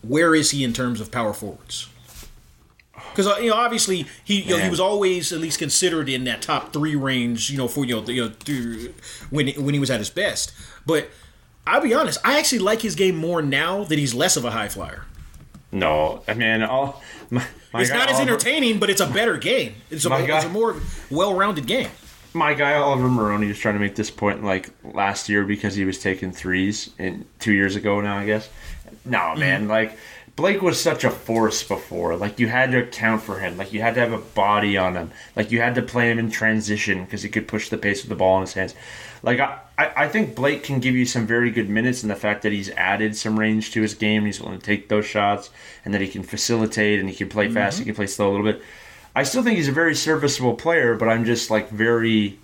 [0.02, 1.90] where is he in terms of power forwards?
[3.12, 6.42] Because you know, obviously, he you know, he was always at least considered in that
[6.42, 7.50] top three range.
[7.50, 8.94] You know, for you know, the- you know through,
[9.30, 10.54] when when he was at his best.
[10.86, 11.10] But
[11.68, 14.52] I'll be honest, I actually like his game more now that he's less of a
[14.52, 15.06] high flyer.
[15.72, 19.08] No, I mean, all my, my It's guy not as Oliver- entertaining, but it's a
[19.08, 19.76] better game.
[19.92, 20.78] It's a, My it's a more
[21.12, 21.90] well-rounded game.
[22.34, 25.84] my guy Oliver Maroney was trying to make this point like last year because he
[25.86, 28.50] was taking threes in two years ago now, I guess.
[29.04, 29.40] No, Mm-hmm.
[29.40, 29.98] man, like
[30.38, 32.16] Blake was such a force before.
[32.16, 33.58] Like you had to account for him.
[33.58, 35.12] Like you had to have a body on him.
[35.36, 38.10] Like you had to play him in transition because he could push the pace with
[38.10, 38.76] the ball in his hands.
[39.24, 42.44] Like I, I, think Blake can give you some very good minutes in the fact
[42.44, 44.26] that he's added some range to his game.
[44.26, 45.50] He's willing to take those shots
[45.84, 47.80] and that he can facilitate and he can play fast.
[47.80, 47.90] He mm-hmm.
[47.90, 48.62] can play slow a little bit.
[49.16, 52.38] I still think he's a very serviceable player, but I'm just like very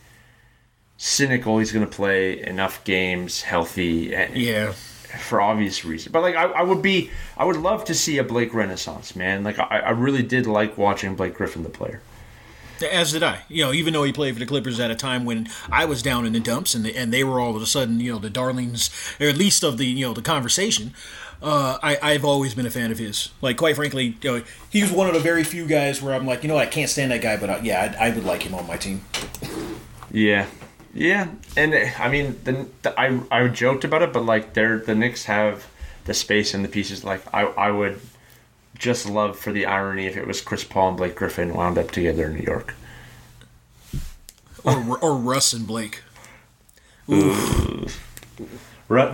[0.98, 1.60] cynical.
[1.60, 4.74] He's going to play enough games healthy and Yeah.
[5.20, 6.12] For obvious reasons.
[6.12, 9.44] But like, I, I would be, I would love to see a Blake Renaissance, man.
[9.44, 12.02] Like, I, I really did like watching Blake Griffin, the player.
[12.92, 13.44] As did I.
[13.48, 16.02] You know, even though he played for the Clippers at a time when I was
[16.02, 18.20] down in the dumps and the, and they were all of a sudden, you know,
[18.20, 18.90] the darlings,
[19.22, 20.94] or at least of the you know the conversation.
[21.42, 23.30] Uh, I I've always been a fan of his.
[23.42, 26.26] Like, quite frankly, you know, he was one of the very few guys where I'm
[26.26, 28.26] like, you know, what, I can't stand that guy, but I, yeah, I, I would
[28.26, 29.02] like him on my team.
[30.12, 30.48] Yeah,
[30.94, 31.28] yeah,
[31.58, 34.96] and uh, I mean, the, the I I joked about it, but like, they're the
[34.96, 35.68] Knicks have
[36.06, 37.04] the space and the pieces.
[37.04, 38.00] Like, I I would
[38.78, 41.92] just love for the irony if it was Chris Paul and Blake Griffin wound up
[41.92, 42.76] together in New York.
[44.64, 46.04] Or or Russ and Blake.
[47.08, 47.88] Ru-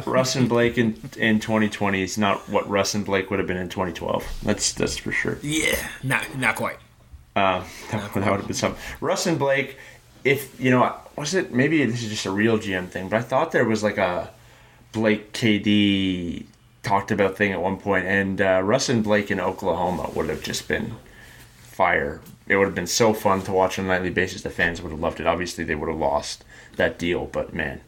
[0.05, 3.57] Russ and Blake in in 2020 is not what Russ and Blake would have been
[3.57, 4.25] in 2012.
[4.43, 5.37] That's that's for sure.
[5.41, 6.77] Yeah, not not quite.
[7.35, 8.81] Uh, that, that would have been something.
[8.99, 9.77] Russ and Blake,
[10.23, 13.21] if you know, was it maybe this is just a real GM thing, but I
[13.21, 14.31] thought there was like a
[14.93, 16.45] Blake KD
[16.81, 20.41] talked about thing at one point, and uh, Russ and Blake in Oklahoma would have
[20.41, 20.95] just been
[21.61, 22.21] fire.
[22.47, 24.43] it would have been so fun to watch on a nightly basis.
[24.43, 25.27] The fans would have loved it.
[25.27, 26.45] Obviously, they would have lost
[26.77, 27.81] that deal, but man,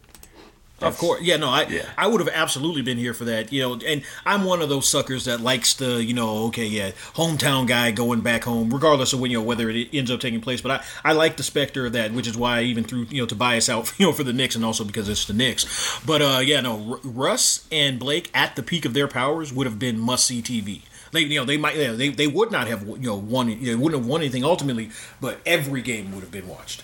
[0.82, 1.86] Of course, yeah, no, I Yeah.
[1.98, 3.80] I would have absolutely been here for that, you know.
[3.86, 7.92] And I'm one of those suckers that likes the, you know, okay, yeah, hometown guy
[7.92, 10.62] going back home, regardless of when you know whether it ends up taking place.
[10.62, 13.22] But I, I like the specter of that, which is why I even threw you
[13.22, 16.00] know Tobias out, you know, for the Knicks, and also because it's the Knicks.
[16.06, 19.68] But uh, yeah, no, R- Russ and Blake at the peak of their powers would
[19.68, 20.82] have been must see TV.
[21.12, 23.76] They, you know, they might, yeah, they, they would not have, you know, won, they
[23.76, 26.84] wouldn't have won anything ultimately, but every game would have been watched.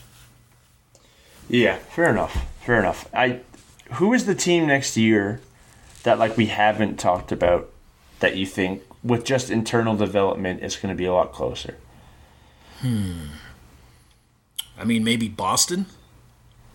[1.50, 3.08] yeah, fair enough, fair enough.
[3.14, 3.40] I,
[3.94, 5.40] who is the team next year
[6.04, 7.70] that like we haven't talked about
[8.20, 11.78] that you think with just internal development is going to be a lot closer?
[12.80, 13.12] Hmm.
[14.78, 15.86] I mean, maybe Boston.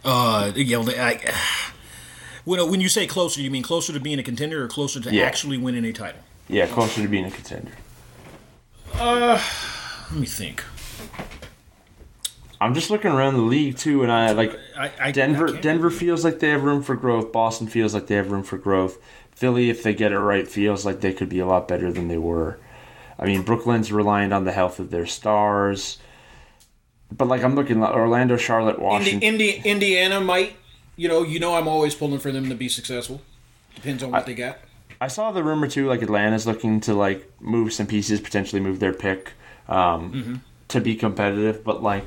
[0.05, 1.21] Uh, you know, I,
[2.45, 5.15] when when you say closer, you mean closer to being a contender or closer to
[5.15, 5.25] Yeah.
[5.25, 6.21] actually winning a title?
[6.49, 7.73] Yeah, closer to being a contender.
[8.95, 9.41] Uh,
[10.11, 10.63] Let me think.
[12.63, 15.57] I'm just looking around the league too, and I like I, I Denver.
[15.57, 17.33] I Denver feels like they have room for growth.
[17.33, 18.99] Boston feels like they have room for growth.
[19.33, 22.09] Philly, if they get it right, feels like they could be a lot better than
[22.09, 22.59] they were.
[23.19, 25.99] I mean, Brooklyn's reliant on the health of their stars,
[27.11, 29.23] but like I'm looking, Orlando, Charlotte, Indi- Washington.
[29.23, 30.57] Indi- Indiana might.
[30.97, 33.23] You know, you know, I'm always pulling for them to be successful.
[33.75, 34.59] Depends on what they got.
[35.01, 38.79] I saw the rumor too, like Atlanta's looking to like move some pieces, potentially move
[38.79, 39.33] their pick
[39.69, 40.35] um, Mm-hmm.
[40.69, 42.05] to be competitive, but like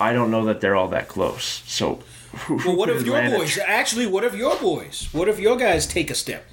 [0.00, 1.62] I don't know that they're all that close.
[1.66, 2.00] So,
[2.48, 3.58] Well, what if your boys?
[3.58, 5.08] Actually, what if your boys?
[5.12, 6.44] What if your guys take a step?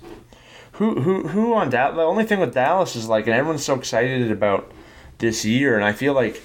[0.73, 1.95] Who who who on Dallas?
[1.95, 4.71] The only thing with Dallas is like, and everyone's so excited about
[5.19, 6.41] this year, and I feel like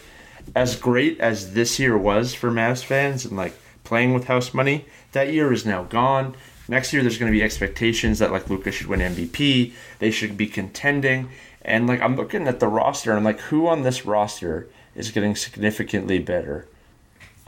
[0.55, 4.85] as great as this year was for Mavs fans and like playing with house money,
[5.13, 6.35] that year is now gone.
[6.69, 9.73] Next year, there's going to be expectations that like Luka should win MVP.
[9.99, 11.29] They should be contending,
[11.63, 15.11] and like I'm looking at the roster, and I'm like, who on this roster is
[15.11, 16.69] getting significantly better?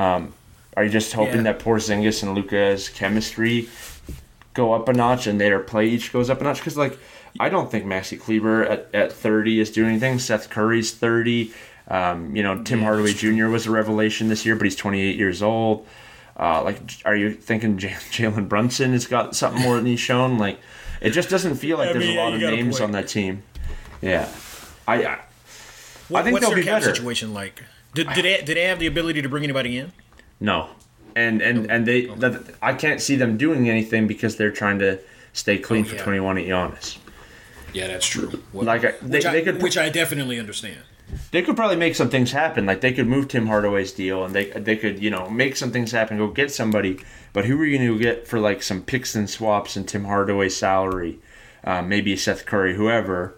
[0.03, 0.33] Um,
[0.77, 1.53] are you just hoping Yeah.
[1.53, 3.69] that Porzingis and Luka's chemistry
[4.55, 6.99] go up a notch and their play each goes up a notch because like
[7.41, 10.19] I don't think Maxi Kleber at, at 30 is doing anything.
[10.19, 11.53] Seth Curry's 30.
[11.89, 13.47] Um, you know, Tim Hardaway Jr.
[13.47, 15.87] was a revelation this year, but he's 28 years old.
[16.39, 20.39] Uh, like, are you thinking J- Jalen Brunson has got something more than he's shown?
[20.39, 20.59] Like,
[21.01, 22.81] it just doesn't feel like I there's mean, a lot yeah, of got a names
[22.81, 23.43] on that team.
[24.01, 24.29] Yeah,
[24.87, 25.19] I, I
[26.09, 26.95] What, think what's they'll their be cap better.
[26.95, 27.63] situation like?
[27.95, 29.93] Did, did they did they have the ability to bring anybody in?
[30.41, 30.71] no,
[31.15, 34.99] and and and they that, I can't see them doing anything because they're trying to
[35.33, 36.03] stay clean Oh, for yeah.
[36.05, 36.99] 21 at Giannis.
[37.73, 38.43] Yeah, that's true.
[38.53, 40.77] Well, Like, I- they- which, I, they could- which I definitely understand.
[41.31, 42.67] they could probably make some things happen.
[42.67, 45.71] Like they could move Tim Hardaway's deal, and they they could you know make some
[45.73, 46.17] things happen.
[46.19, 46.99] Go get somebody,
[47.35, 50.05] but who are you going to get for like some picks and swaps and Tim
[50.05, 51.19] Hardaway's salary,
[51.65, 53.37] uh, maybe Seth Curry, whoever,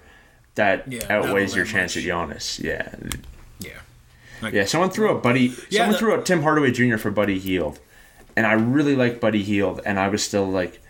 [0.55, 2.05] that Yeah, outweighs all your chance much.
[2.05, 2.63] at Giannis.
[2.63, 2.95] Yeah,
[4.45, 4.61] Yeah.
[4.61, 4.65] yeah.
[4.67, 5.55] Someone threw a Buddy.
[5.71, 6.97] Yeah, someone the- threw a Tim Hardaway Jr.
[6.97, 7.81] for Buddy Hield,
[8.37, 10.81] and I really like Buddy Hield, and I was still like.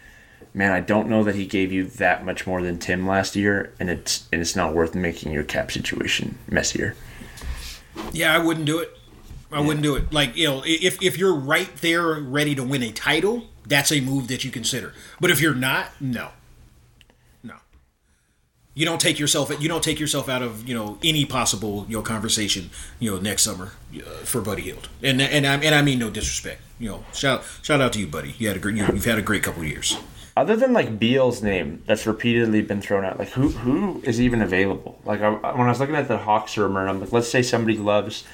[0.57, 3.73] Man, I don't know that he gave you that much more than Tim last year,
[3.81, 6.95] and it's and it's not worth making your cap situation messier.
[8.13, 8.97] Yeah, I wouldn't do it.
[9.51, 10.13] I wouldn't do it.
[10.13, 14.01] Like you know, if if you're right there ready to win a title, that's a
[14.01, 14.93] move that you consider.
[15.21, 16.29] But if you're not, no, no.
[18.75, 19.51] You don't take yourself.
[19.61, 23.21] You don't take yourself out of you know any possible you know conversation you know
[23.21, 24.89] next summer uh, for Buddy Hield.
[25.03, 26.61] And and I and I mean no disrespect.
[26.79, 28.35] You know, shout shout out to you, buddy.
[28.39, 28.77] You had a great.
[28.77, 29.97] You, you've had a great couple of years.
[30.37, 34.43] Other than like Beal's name that's repeatedly been thrown out, like who who is even
[34.43, 35.01] available?
[35.05, 37.79] Like I, when I was looking at the Hawks rumor, I'm like, let's say somebody
[37.79, 38.25] loves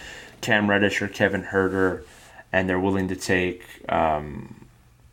[0.41, 2.05] Cam Reddish or Kevin Huerter
[2.53, 4.67] and they're willing to take, um,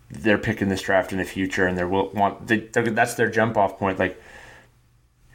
[0.09, 3.57] they're picking this draft in the future, and they're will want they, that's their jump
[3.57, 3.99] off point.
[3.99, 4.21] Like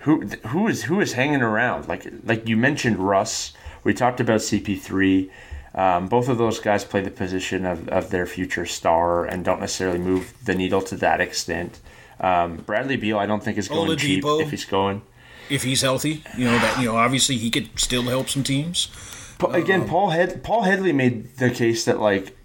[0.03, 1.89] who who is who is hanging around?
[1.89, 3.53] Like like you mentioned Russ,
[3.85, 5.31] we talked about CP3.
[5.75, 9.61] Um, both of those guys play the position of, of their future star and don't
[9.61, 11.81] necessarily move the needle to that extent.
[12.21, 15.03] Um, Bradley Beal, I don't think is going cheap if he's going.
[15.49, 18.89] If he's healthy, you know that you know obviously he could still help some teams.
[19.39, 22.37] But again, Paul Head Paul Headley made the case that like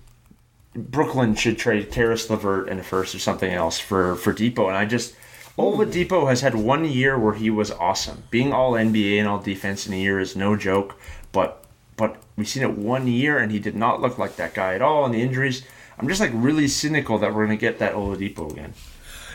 [0.76, 4.78] Brooklyn should trade Caris LeVert and a first or something else for for Dipo, and
[4.78, 5.16] I just
[5.58, 8.24] Oladipo has had one year where he was awesome.
[8.30, 11.00] Being all NBA and all defense in a year is no joke,
[11.32, 11.64] but
[11.96, 14.84] but we've seen it one year and he did not look like that guy at
[14.84, 15.04] all.
[15.04, 15.64] And the injuries,
[15.98, 18.74] I'm just like really cynical that we're gonna get that Oladipo again.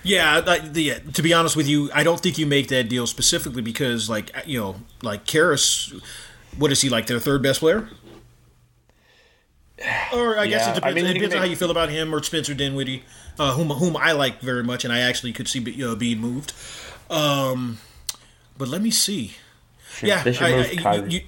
[0.05, 3.63] Yeah, the, to be honest with you, I don't think you make that deal specifically
[3.63, 5.93] because, like, you know, like Caris,
[6.59, 7.07] what is he like?
[7.07, 7.89] Their third best player?
[10.13, 12.15] Or I guess it depends, I mean, it depends on how you feel about him
[12.15, 13.03] or Spencer Dinwiddie,
[13.39, 16.19] uh, whom whom I like very much, and I actually could see you know, being
[16.21, 16.53] moved.
[17.11, 17.79] Um,
[18.59, 19.35] but let me see.
[20.03, 21.11] Yeah, they should I- move I- Kyrie.
[21.13, 21.21] you-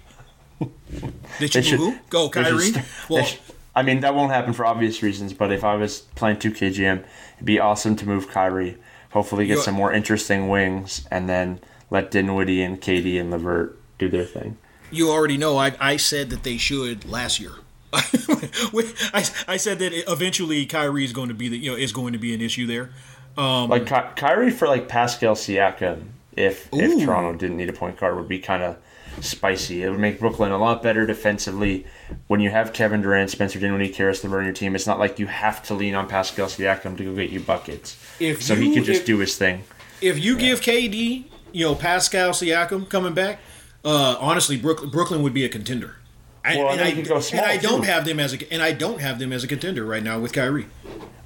[0.61, 1.97] Did They you should- who?
[2.11, 2.87] Go they should Kyrie.
[3.11, 3.41] Well, should-
[3.77, 7.05] I mean, that won't happen for obvious reasons, but if I was playing 2KGM,
[7.37, 8.77] it'd be awesome to move Kyrie,
[9.11, 11.59] hopefully get some more interesting wings, and then
[11.91, 14.57] let Dinwiddie and KD and LeVert do their thing.
[14.93, 17.53] you already know I, I said that they should last year.
[19.15, 22.13] I, I said that eventually Kyrie is going to be the you know is going
[22.13, 22.91] to be an issue there.
[23.37, 26.05] Um, Like Ky- Kyrie for like Pascal Siakam,
[26.37, 26.81] if Ooh.
[26.81, 28.77] if Toronto didn't need a point guard, would be kind of
[29.21, 29.83] spicy.
[29.83, 31.87] It would make Brooklyn a lot better defensively.
[32.27, 35.19] When you have Kevin Durant, Spencer Dinwiddie, Caris LeVert on your team, it's not like
[35.19, 37.97] you have to lean on Pascal Siakam to go get you buckets.
[38.21, 39.65] If so he you- could just if- do his thing.
[40.01, 43.39] if you give KD you know Pascal Siakam coming back,
[43.85, 45.97] uh, honestly Brooklyn, Brooklyn would be a contender.
[46.45, 49.01] I, Well, and, and I, and I don't have them as a and I don't
[49.01, 50.67] have them as a contender right now with Kyrie.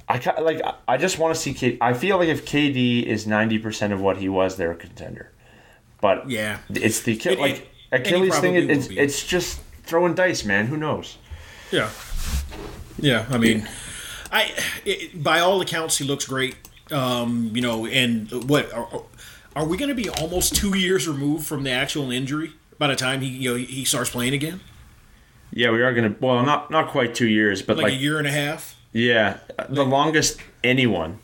[0.07, 0.61] I like.
[0.87, 1.77] I just want to see.
[1.81, 5.31] I feel like if KD is ninety percent of what he was, they're a contender.
[6.01, 6.59] But Yeah.
[6.69, 8.53] it's the And- like he Achilles thing.
[8.55, 8.97] probably It's be.
[8.97, 10.67] it's just throwing dice, man.
[10.67, 11.17] Who knows?
[11.71, 11.89] Yeah,
[12.97, 13.25] yeah.
[13.29, 13.67] I mean,
[14.31, 14.51] I
[14.85, 16.55] it, by all accounts he looks great.
[16.91, 19.03] Um, you know, and what are,
[19.55, 22.95] are we going to be almost two years removed from the actual injury by the
[22.95, 24.61] time he you know he starts playing again?
[25.51, 26.15] Yeah, we are gonna.
[26.19, 28.75] Well, not not quite two years, but Like, like, a year and a half.
[28.93, 31.19] yeah, the longest anyone,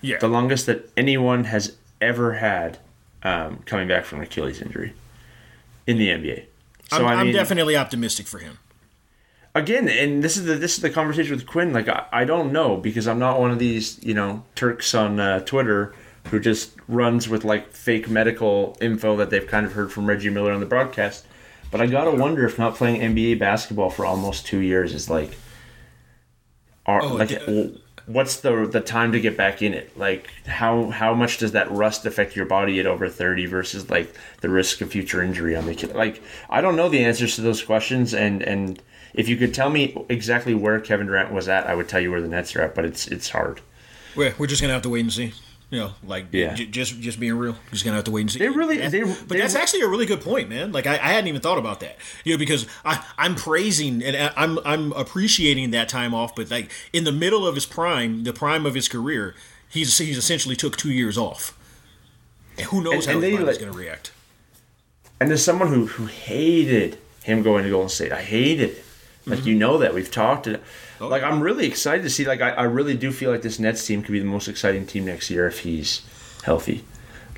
[0.00, 2.78] Yeah, the longest that anyone has ever had
[3.22, 4.94] um, coming back from an Achilles injury
[5.86, 6.44] in the NBA.
[6.90, 8.58] So I'm, I I'm definitely optimistic for him.
[9.54, 11.72] again, and this is the this is the conversation with Quinn.
[11.72, 15.20] Like I, I don't know because I'm not one of these you know Turks on
[15.20, 15.94] uh, Twitter
[16.30, 20.30] who just runs with like fake medical info that they've kind of heard from Reggie
[20.30, 21.26] Miller on the broadcast.
[21.70, 25.36] But I gotta wonder if not playing NBA basketball for almost two years is like,
[26.86, 27.30] are Oh, like.
[27.30, 27.66] yeah.
[28.06, 29.96] What's the the time to get back in it?
[29.96, 34.12] Like how how much does that rust affect your body at over thirty versus like
[34.40, 35.94] the risk of future injury on the kid?
[35.94, 38.82] Like I don't know the answers to those questions, and and
[39.14, 42.10] if you could tell me exactly where Kevin Durant was at, I would tell you
[42.10, 42.74] where the Nets are at.
[42.74, 43.60] But it's it's hard.
[44.16, 45.32] We're, we're just gonna have to wait and see.
[45.70, 46.54] You know, like Yeah.
[46.54, 48.40] j- just just being real, just gonna have to wait and see.
[48.40, 50.72] They really- they- but they- that's actually a really good point, man.
[50.72, 51.96] Like I, I hadn't even thought about that.
[52.24, 56.50] You know, because I I'm praising and I- I'm I'm appreciating that time off, but
[56.50, 59.36] like in the middle of his prime, the prime of his career,
[59.68, 61.56] he's he's essentially took two years off.
[62.58, 64.10] And who knows And- how and his they, like- gonna react?
[65.20, 68.84] And as someone who who hated him going to Golden State, I hated it.
[69.26, 69.48] Like mm-hmm.
[69.48, 70.48] you know that we've talked.
[71.08, 72.24] Like I'm really excited to see.
[72.24, 74.86] Like I, I really do feel like this Nets team could be the most exciting
[74.86, 76.02] team next year if he's
[76.42, 76.84] healthy.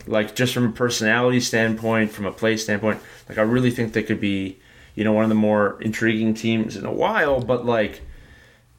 [0.06, 4.02] Like just from a personality standpoint, from a play standpoint, like I really think they
[4.02, 4.58] could be,
[4.94, 7.40] you know, one of the more intriguing teams in a while.
[7.40, 8.02] But like,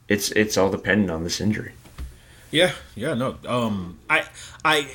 [0.10, 1.74] it's it's all dependent on this injury.
[2.52, 3.38] Yeah, yeah, no.
[3.48, 4.26] Um, I,
[4.64, 4.88] I,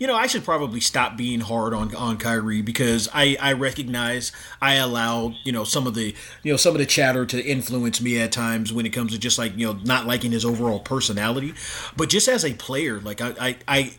[0.00, 4.32] you know, I should probably stop being hard on on Kyrie because I I recognize
[4.60, 8.00] I allow you know some of the you know some of the chatter to influence
[8.00, 10.80] me at times when it comes to just like you know not liking his overall
[10.80, 11.52] personality,
[11.98, 13.56] but just as a player, like I I.
[13.68, 13.92] I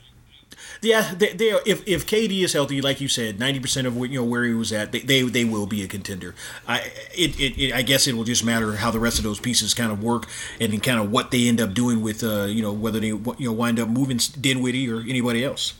[0.83, 4.09] yeah, they, they if if KD is healthy, like you said, ninety percent of what
[4.09, 6.33] you know where he was at, they, they they will be a contender.
[6.67, 6.79] I
[7.15, 9.75] it, it, it I guess it will just matter how the rest of those pieces
[9.75, 10.27] kind of work
[10.59, 13.35] and kind of what they end up doing with uh you know whether they you
[13.39, 15.75] know wind up moving Dinwiddie or anybody else.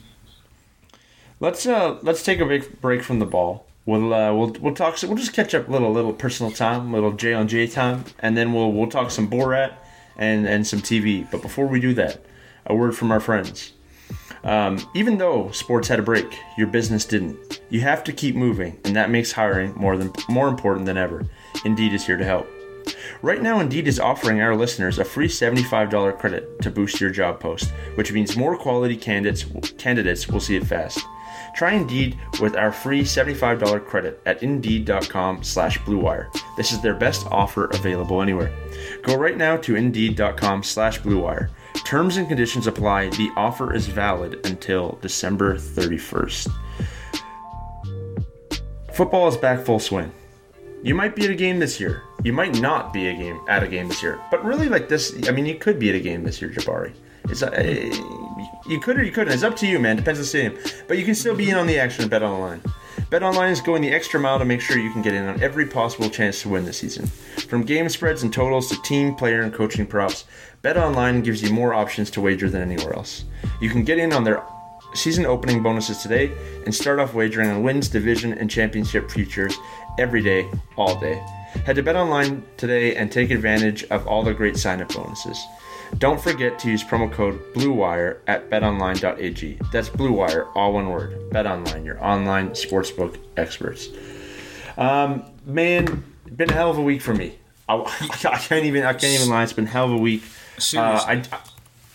[1.41, 3.65] Let's uh let's take a big break from the ball.
[3.88, 5.01] We'll uh, we'll we'll talk.
[5.01, 8.06] We'll just catch up a little little personal time, a little J on J time,
[8.19, 9.73] and then we'll we'll talk some Borat
[10.17, 11.30] and and some TV.
[11.32, 12.23] But before we do that,
[12.67, 13.73] a word from our friends.
[14.43, 17.62] Um, even though sports had a break, your business didn't.
[17.71, 21.25] You have to keep moving, and that makes hiring more than more important than ever.
[21.65, 22.47] Indeed is here to help.
[23.23, 27.39] Right now, Indeed is offering our listeners a free $75 credit to boost your job
[27.39, 29.45] post, which means more quality candidates
[29.80, 31.04] candidates will see it fast.
[31.55, 36.33] Try Indeed with our free $75 credit at Indeed.com slash BlueWire.
[36.57, 38.53] This is their best offer available anywhere.
[39.03, 41.49] Go right now to Indeed.com slash BlueWire.
[41.85, 43.09] Terms and conditions apply.
[43.09, 46.51] The offer is valid until December 31st.
[48.93, 50.11] Football is back full swing.
[50.83, 52.03] You might be at a game this year.
[52.23, 54.19] You might not be a game at a game this year.
[54.31, 56.93] But really, like this, I mean, you could be at a game this year, Jabari.
[57.25, 57.51] It's uh,
[58.67, 59.34] you could or you couldn't.
[59.34, 59.95] It's up to you, man.
[59.95, 60.58] Depends on the stadium.
[60.88, 62.08] But you can still be in on the action.
[62.08, 62.62] Bet online.
[63.10, 65.42] Bet online is going the extra mile to make sure you can get in on
[65.44, 67.08] every possible chance to win this season.
[67.08, 70.25] From game spreads and totals to team, player, and coaching props,
[70.62, 73.25] Bet online gives you more options to wager than anywhere else.
[73.60, 74.44] You can get in on their
[74.94, 76.31] season opening bonuses today
[76.65, 79.58] and start off wagering on wins, division, and championship futures
[79.98, 81.15] every day, all day.
[81.65, 85.44] Head to BetOnline today and take advantage of all the great sign-up bonuses.
[85.98, 89.60] Don't forget to use promo code BLUEWIRE at betonline.ag.
[89.71, 91.29] That's BLUEWIRE, all one word.
[91.31, 93.89] BetOnline, your online sportsbook experts.
[94.77, 96.04] Um, man,
[96.35, 97.37] been a hell of a week for me.
[97.69, 97.75] I,
[98.25, 99.44] I can't even I can't even lie.
[99.44, 100.23] It's been a hell of a week.
[100.75, 101.23] Uh, I,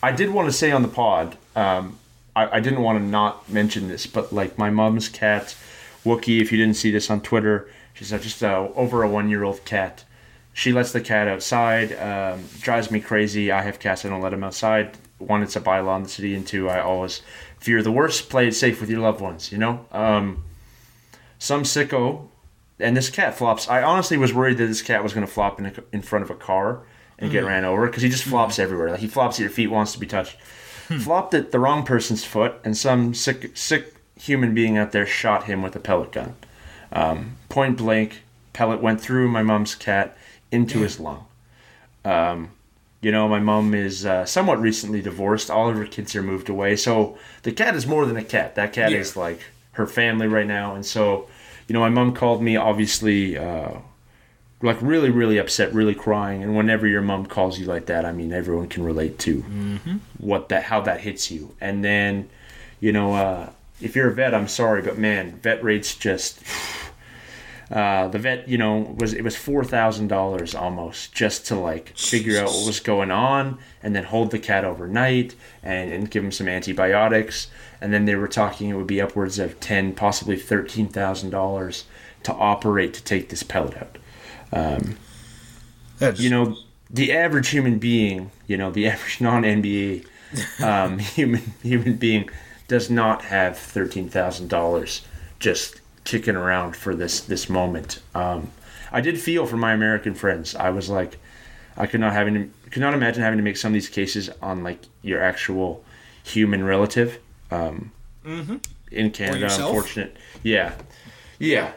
[0.03, 1.36] I did want to say on the pod.
[1.55, 1.99] Um,
[2.34, 5.57] I, I didn't want to not mention this, but like my mom's cat,
[6.05, 6.40] Wookie.
[6.40, 9.64] If you didn't see this on Twitter, she's just uh, over a one year old
[9.64, 10.05] cat.
[10.57, 11.92] She lets the cat outside.
[11.98, 13.52] Um, drives me crazy.
[13.52, 14.07] I have cats.
[14.07, 14.96] I don't let them outside.
[15.18, 17.20] One, it's a bylaw in the city, and two, I always
[17.59, 18.30] fear the worst.
[18.30, 19.52] Play it safe with your loved ones.
[19.52, 19.84] You know.
[19.92, 20.44] Um,
[21.38, 22.28] some sicko,
[22.80, 23.68] and this cat flops.
[23.68, 26.22] I honestly was worried that this cat was going to flop in, a, in front
[26.22, 26.80] of a car
[27.18, 28.88] and get ran over because he just flops everywhere.
[28.88, 30.38] Like he flops at your feet, wants to be touched.
[31.00, 35.44] Flopped at the wrong person's foot, and some sick sick human being out there shot
[35.44, 36.34] him with a pellet gun.
[36.92, 38.22] Um, point blank,
[38.54, 40.16] pellet went through my mom's cat
[40.53, 41.26] into his lung.
[42.05, 42.51] Um,
[43.01, 45.51] you know, my mom is uh, somewhat recently divorced.
[45.51, 48.55] All of her kids are moved away, so the cat is more than a cat.
[48.55, 48.99] That cat Yeah.
[48.99, 49.40] is like
[49.72, 51.28] her family right now, and so
[51.68, 53.36] you know, my mom called me obviously.
[53.36, 53.78] Uh,
[54.62, 58.12] like really, really upset, really crying, and whenever your mom calls you like that, I
[58.12, 59.44] mean, everyone can relate to
[60.18, 61.55] what that, how that hits you.
[61.61, 62.30] And then,
[62.80, 63.51] you know, uh,
[63.82, 66.40] if you're a vet, I'm sorry, but man, vet rates just
[67.70, 71.96] uh, the vet, you know, was it was four thousand dollars almost just to like
[71.96, 76.22] figure out what was going on, and then hold the cat overnight and, and give
[76.22, 77.48] him some antibiotics,
[77.80, 81.84] and then they were talking it would be upwards of ten, possibly thirteen thousand dollars
[82.22, 83.98] to operate to take this pellet out.
[85.98, 86.56] That's, You know,
[86.90, 90.06] the average human being, you know, the average non NBA
[90.62, 92.30] um, human human being
[92.68, 95.02] does not have thirteen thousand dollars
[95.38, 98.00] just kicking around for this this moment.
[98.14, 98.50] Um,
[98.90, 100.54] I did feel for my American friends.
[100.54, 101.18] I was like,
[101.76, 104.30] I could not having to, could not imagine having to make some of these cases
[104.40, 105.84] on like your actual
[106.24, 107.18] human relative.
[107.50, 107.92] Um,
[108.90, 110.16] In Canada, unfortunate.
[110.42, 110.72] Yeah,
[111.38, 111.72] yeah.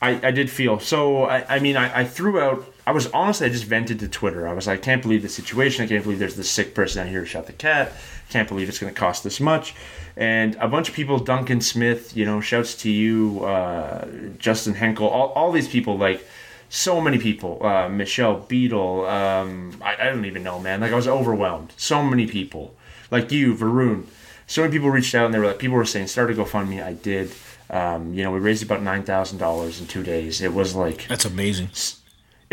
[0.00, 1.24] I, I did feel so.
[1.24, 2.64] I, I mean, I, I threw out.
[2.86, 4.46] I was honestly, I just vented to Twitter.
[4.46, 5.84] I was like, I can't believe the situation.
[5.84, 7.92] I can't believe there's this sick person out here who shot the cat.
[8.28, 9.74] Can't believe it's going to cost this much.
[10.16, 14.06] And a bunch of people, Duncan Smith, you know, shouts to you, uh,
[14.38, 16.26] Justin Henkel, all, all these people, like
[16.68, 19.06] so many people, uh, Michelle Beadle.
[19.06, 20.80] Um, I, I don't even know, man.
[20.80, 21.72] Like I was overwhelmed.
[21.76, 22.74] So many people,
[23.10, 24.06] like you, Varun.
[24.46, 26.84] So many people reached out and they were like, people were saying, start a GoFundMe.
[26.84, 27.32] I did.
[27.70, 30.42] Um, you know, we raised about nine thousand dollars in two days.
[30.42, 31.70] It was like that's amazing.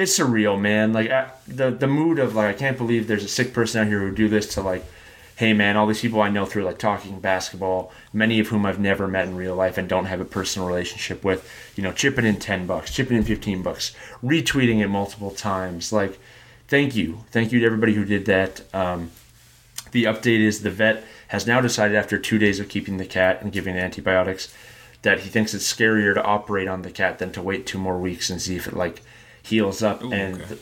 [0.01, 0.93] It's surreal, man.
[0.93, 3.87] Like I, the the mood of like I can't believe there's a sick person out
[3.87, 4.83] here who would do this to like,
[5.35, 8.79] hey man, all these people I know through like talking basketball, many of whom I've
[8.79, 12.25] never met in real life and don't have a personal relationship with, you know, chipping
[12.25, 15.93] in ten bucks, chipping in fifteen bucks, retweeting it multiple times.
[15.93, 16.19] Like,
[16.67, 18.61] thank you, thank you to everybody who did that.
[18.73, 19.11] Um,
[19.91, 23.41] the update is the vet has now decided after two days of keeping the cat
[23.41, 24.53] and giving antibiotics
[25.01, 27.97] that he thinks it's scarier to operate on the cat than to wait two more
[27.97, 29.01] weeks and see if it like
[29.43, 30.57] heals up and okay.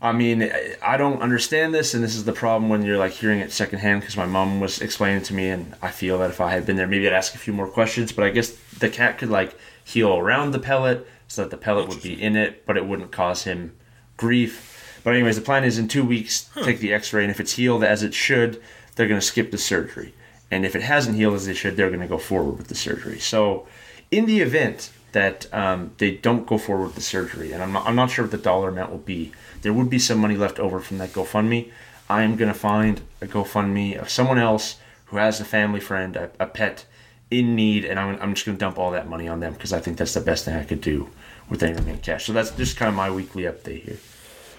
[0.00, 0.42] I mean,
[0.82, 4.00] I- don't understand this, and this is the problem when you're like hearing it secondhand.
[4.00, 6.76] Because my mom was explaining to me, and I feel that if I had been
[6.76, 8.12] there, maybe I'd ask a few more questions.
[8.12, 11.88] But I guess the cat could like heal around the pellet, so that the pellet
[11.88, 13.74] would be in it, but it wouldn't cause him
[14.16, 15.00] grief.
[15.02, 17.84] But anyways, the plan is in two weeks, take the X-ray, and if it's healed
[17.84, 18.60] as it should,
[18.96, 20.14] they're gonna skip the surgery.
[20.50, 23.18] And if it hasn't healed as it should, they're gonna go forward with the surgery.
[23.18, 23.66] So,
[24.10, 27.86] in the event that um, they don't go forward with the surgery, and I'm not,
[27.86, 30.60] I'm not sure what the dollar amount will be, there would be some money left
[30.60, 31.72] over from that GoFundMe.
[32.10, 36.30] I am gonna find a GoFundMe of someone else who has a family friend, a,
[36.38, 36.84] a pet
[37.30, 39.80] in need, and I'm, I'm just gonna dump all that money on them because I
[39.80, 41.08] think that's the best thing I could do
[41.48, 42.26] with any remaining cash.
[42.26, 43.98] So that's just kind of my weekly update here.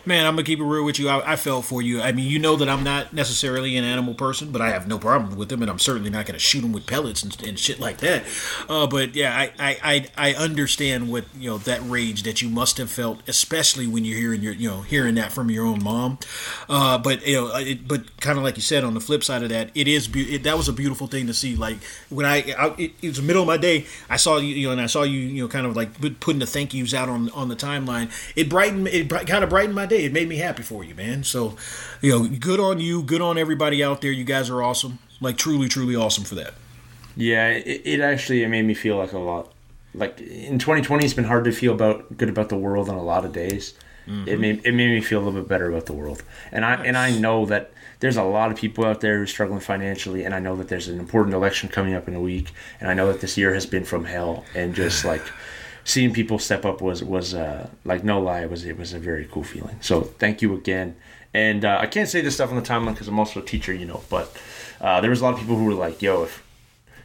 [0.08, 1.10] Man, I'm gonna keep it real with you.
[1.10, 2.02] I, I felt for you.
[2.02, 4.98] I mean, you know that I'm not necessarily an animal person, but I have no
[4.98, 7.78] problem with them, and I'm certainly not gonna shoot them with pellets and, and shit
[7.78, 8.24] like that.
[8.70, 12.48] Uh, but yeah, I, I, I, I understand what you know that rage that you
[12.48, 15.84] must have felt, especially when you're hearing your you know hearing that from your own
[15.84, 16.20] mom.
[16.70, 19.44] Uh, but you know, it, but kind of like you said, on the flip side
[19.44, 21.58] of that, it is be- it, that was a beautiful thing to see.
[21.58, 24.56] Like when I, I it, it was the middle of my day, I saw you,
[24.56, 26.94] you know, and I saw you, you know, kind of like putting the thank yous
[26.94, 28.10] out on on the timeline.
[28.38, 29.97] It brightened, it kind of brightened my day.
[30.06, 31.24] It made me happy for you, man.
[31.24, 31.58] So,
[32.02, 34.12] you know, good on you, good on everybody out there.
[34.12, 36.54] You guys are awesome, like truly, truly awesome for that.
[37.16, 39.52] Yeah, it, it actually it made me feel like a lot.
[39.94, 43.04] Like in 2020, it's been hard to feel about good about the world on a
[43.04, 43.74] lot of days.
[44.08, 44.28] Mm-hmm.
[44.28, 46.76] It made it made me feel a little bit better about the world, and I
[46.86, 50.24] and I know that there's a lot of people out there who are struggling financially,
[50.24, 52.94] and I know that there's an important election coming up in a week, and I
[52.94, 55.24] know that this year has been from hell, and just like
[55.88, 59.00] seeing people step up was was uh, like no lie, it was it was a
[59.00, 59.78] very cool feeling.
[59.82, 60.96] So thank you again,
[61.34, 63.74] and uh, I can't say this stuff on the timeline because I'm also a teacher,
[63.74, 64.38] you know, but
[64.82, 66.44] uh, there was a lot of people who were like, "Yo, if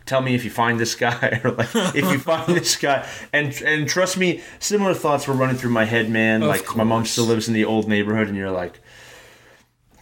[0.05, 3.09] tell me if you find this guy or like if you find this guy.
[3.33, 6.43] And and trust me similar thoughts were running through my head man.
[6.43, 8.81] Of like my mom still lives in the old neighborhood and you're like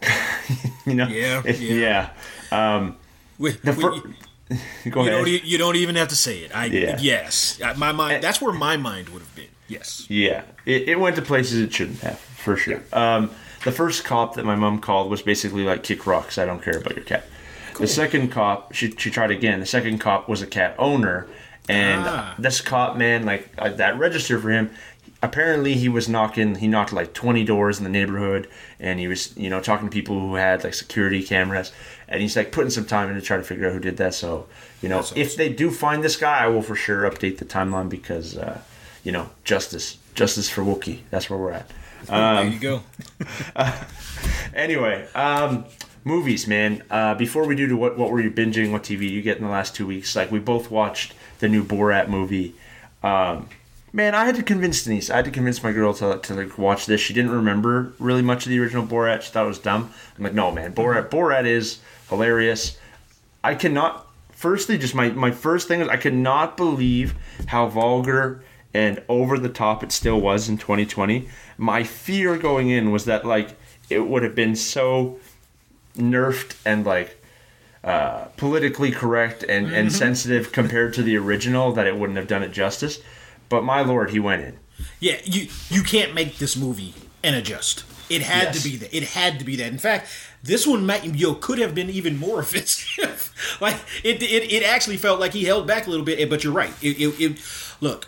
[0.87, 1.07] you know?
[1.07, 2.09] Yeah, yeah.
[2.51, 2.75] yeah.
[2.75, 2.97] Um
[3.37, 4.13] Wait, the wait, fir-
[4.85, 6.55] you, ahead don't, you don't even have to say it.
[6.55, 6.97] I Yeah.
[6.99, 8.23] yes, my mind.
[8.23, 9.47] That's where my mind would have been.
[9.67, 10.05] Yes.
[10.09, 12.81] Yeah, it, it went to places it shouldn't have, for sure.
[12.91, 13.31] Um,
[13.63, 16.77] the first cop that my mom called was basically like, kick rocks, I don't care
[16.77, 17.25] about your cat.
[17.79, 19.59] The second cop, she, she tried again.
[19.61, 21.27] The second cop was a cat owner.
[21.69, 22.35] And Ah.
[22.37, 24.71] this cop, man, like uh, that registered for him.
[25.23, 28.47] Apparently, he was knocking, he knocked like 20 doors in the neighborhood.
[28.79, 31.71] And he was, you know, talking to people who had like security cameras.
[32.11, 34.13] And he's like putting some time in to try to figure out who did that.
[34.13, 34.47] So,
[34.81, 37.45] you know, That's if they do find this guy, I will for sure update the
[37.45, 38.59] timeline because, uh,
[39.03, 40.99] you know, justice, justice for Wookie.
[41.09, 41.71] That's where we're at.
[42.07, 42.83] there you go.
[44.53, 45.65] Anyway, um,
[46.03, 46.83] movies, man.
[46.89, 48.71] Uh, before we do to what what were you binging?
[48.71, 50.15] What TV you get in the last two weeks?
[50.15, 52.55] Like we both watched the new Borat movie.
[53.03, 53.49] Um,
[53.93, 55.09] man, I had to convince Denise.
[55.09, 57.01] I had to convince my girl to to like watch this.
[57.01, 59.21] She didn't remember really much of the original Borat.
[59.21, 59.91] She thought it was dumb.
[60.17, 60.73] I'm like, no, man.
[60.73, 61.79] Borat Borat is
[62.11, 62.77] hilarious.
[63.43, 64.07] I cannot.
[64.33, 67.15] Firstly, just my my first thing is I could not believe
[67.47, 68.43] how vulgar
[68.73, 71.27] and over the top it still was in 2020.
[71.57, 73.55] My fear going in was that like
[73.89, 75.19] it would have been so
[75.97, 77.17] nerfed and like
[77.83, 82.43] uh, politically correct and, and sensitive compared to the original that it wouldn't have done
[82.43, 82.99] it justice.
[83.49, 84.59] But my lord, he went in.
[84.99, 86.93] Yeah, you you can't make this movie
[87.23, 87.83] and adjust.
[88.09, 88.63] It had Yes.
[88.63, 88.95] to be that.
[88.95, 89.67] It had to be that.
[89.71, 90.07] In fact,
[90.43, 93.33] this one might know, could have been even more offensive.
[93.61, 96.19] like it, it, it actually felt like he held back a little bit.
[96.19, 96.73] Eh, but you're right.
[96.81, 98.07] It, it, it look,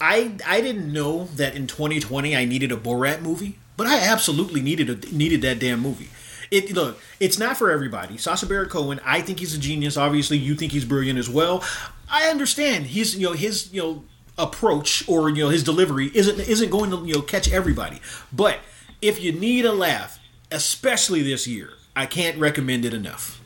[0.00, 4.60] I I didn't know that in 2020 I needed a Borat movie, but I absolutely
[4.60, 6.10] needed a needed that damn movie.
[6.50, 8.18] It look, it's not for everybody.
[8.18, 9.96] Sacha Baron Cohen, I think he's a genius.
[9.96, 11.64] Obviously, you think he's brilliant as well.
[12.10, 14.04] I understand his you know his you know
[14.36, 18.00] approach or you know his delivery isn't isn't going to you know catch everybody.
[18.32, 18.58] But
[19.00, 20.18] if you need a laugh,
[20.52, 23.40] especially this year, I can't recommend it enough.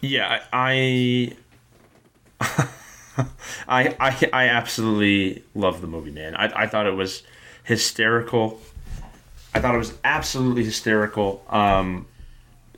[0.00, 1.36] Yeah, I
[2.40, 6.34] I I, I absolutely love the movie, man.
[6.34, 7.22] I, I thought it was
[7.62, 8.60] hysterical.
[9.54, 11.44] I thought it was absolutely hysterical.
[11.48, 12.06] Um,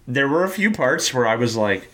[0.07, 1.90] there were a few parts where I was like,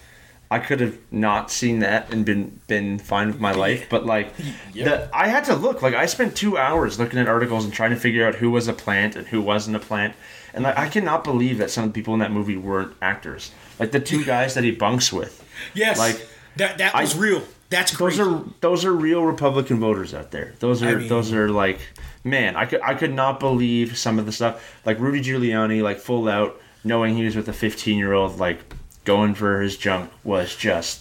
[0.51, 4.35] I could have not seen that and been been fine with my life, but like,
[4.75, 5.81] the, I had to look.
[5.81, 8.69] Like, I spent two hours looking at articles and trying to figure out who was
[8.69, 10.15] a plant and who wasn't a plant.
[10.55, 13.51] And like, I cannot believe that some of the people in that movie weren't actors.
[13.79, 15.43] Like the two guys that he bunks with.
[15.75, 16.27] Yes, Like,
[16.57, 17.43] that that I- was real.
[17.71, 20.53] That's Those are those are real Republican voters out there.
[20.59, 21.81] Those are I mean- those are like
[22.23, 25.99] man, I could I could not believe some of the stuff like Rudy Giuliani like
[25.99, 28.59] full out knowing he was with a 15 year old like
[29.05, 31.01] going for his junk was just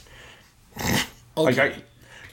[1.36, 1.74] like I,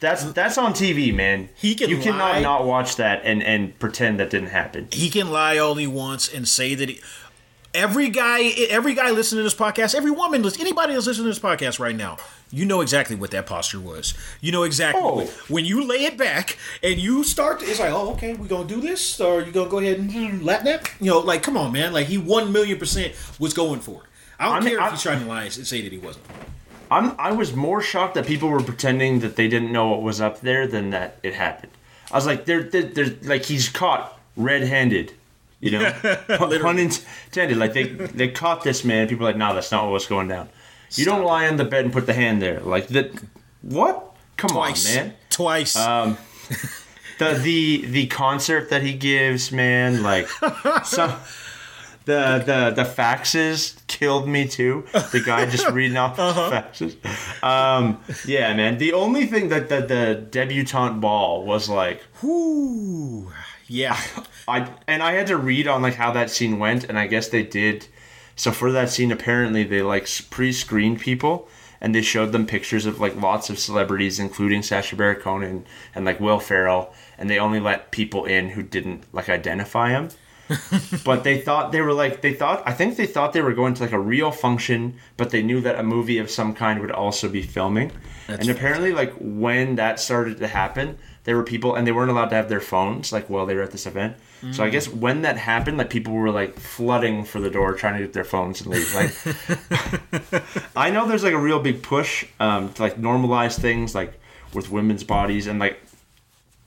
[0.01, 1.49] that's that's on TV, man.
[1.57, 2.41] He can you cannot lie.
[2.41, 4.89] not watch that and and pretend that didn't happen.
[4.93, 7.01] he can lie all he wants and say that he,
[7.75, 11.39] every guy every guy listening to this podcast every woman anybody that's listening to this
[11.39, 12.17] podcast right now
[12.51, 15.27] you know exactly what that posture was you know exactly Oh.
[15.49, 18.81] when, you lay it back and you start it's like oh okay we're gonna do
[18.81, 21.93] this or you gonna go ahead and Latin that you know like come on man
[21.93, 24.09] like he one million percent was going for it
[24.41, 25.99] I don't I mean, care I- if he's trying to lie and say that he
[25.99, 26.25] wasn't.
[26.91, 30.21] I'm I was more shocked that people were pretending that they didn't know what was
[30.21, 31.73] up there than that it happened.
[32.11, 35.13] I was like, they're, they're, they're like he's caught red-handed,
[35.61, 35.93] you know,
[36.63, 37.59] pun intended.
[37.59, 39.09] Like they they caught this man.
[39.09, 40.49] People are like, no, that's not what's going down.
[40.93, 42.61] You don't lie on the bed and put the hand there.
[42.61, 43.11] Like that.
[43.61, 44.15] What?
[44.39, 45.15] Come Twice, on, man.
[45.31, 45.77] twice.
[45.77, 46.17] Um,
[47.19, 50.05] The the the concert that he gives, man.
[50.05, 50.29] Like
[50.85, 51.13] some.
[52.09, 54.87] The, the the faxes killed me too.
[54.93, 56.97] The guy just reading off the faxes.
[57.45, 58.79] Um, yeah, man.
[58.79, 63.31] The only thing that the, the debutante ball was like, Whoo.
[63.67, 64.01] Yeah.
[64.49, 67.29] I and I had to read on like how that scene went, and I guess
[67.29, 67.89] they did.
[68.37, 71.47] So for that scene, apparently they like pre-screened people,
[71.79, 75.67] and they showed them pictures of like lots of celebrities, including Sacha Baron Cohen and,
[75.95, 80.09] and like Will Ferrell, and they only let people in who didn't like identify him.
[81.05, 83.75] but they thought they were like they thought I think they thought they were going
[83.75, 86.91] to like a real function, but they knew that a movie of some kind would
[86.91, 87.93] also be filming.
[88.29, 92.31] and apparently, like when that started to happen, there were people and they weren't allowed
[92.31, 94.17] to have their phones like while they were at this event.
[94.53, 97.95] So I guess when that happened, like people were like flooding for the door trying
[97.95, 98.95] to get their phones and leave.
[98.95, 100.43] Like
[100.77, 104.15] I know there's like a real big push um, to like normalize things like
[104.55, 105.81] with women's bodies and like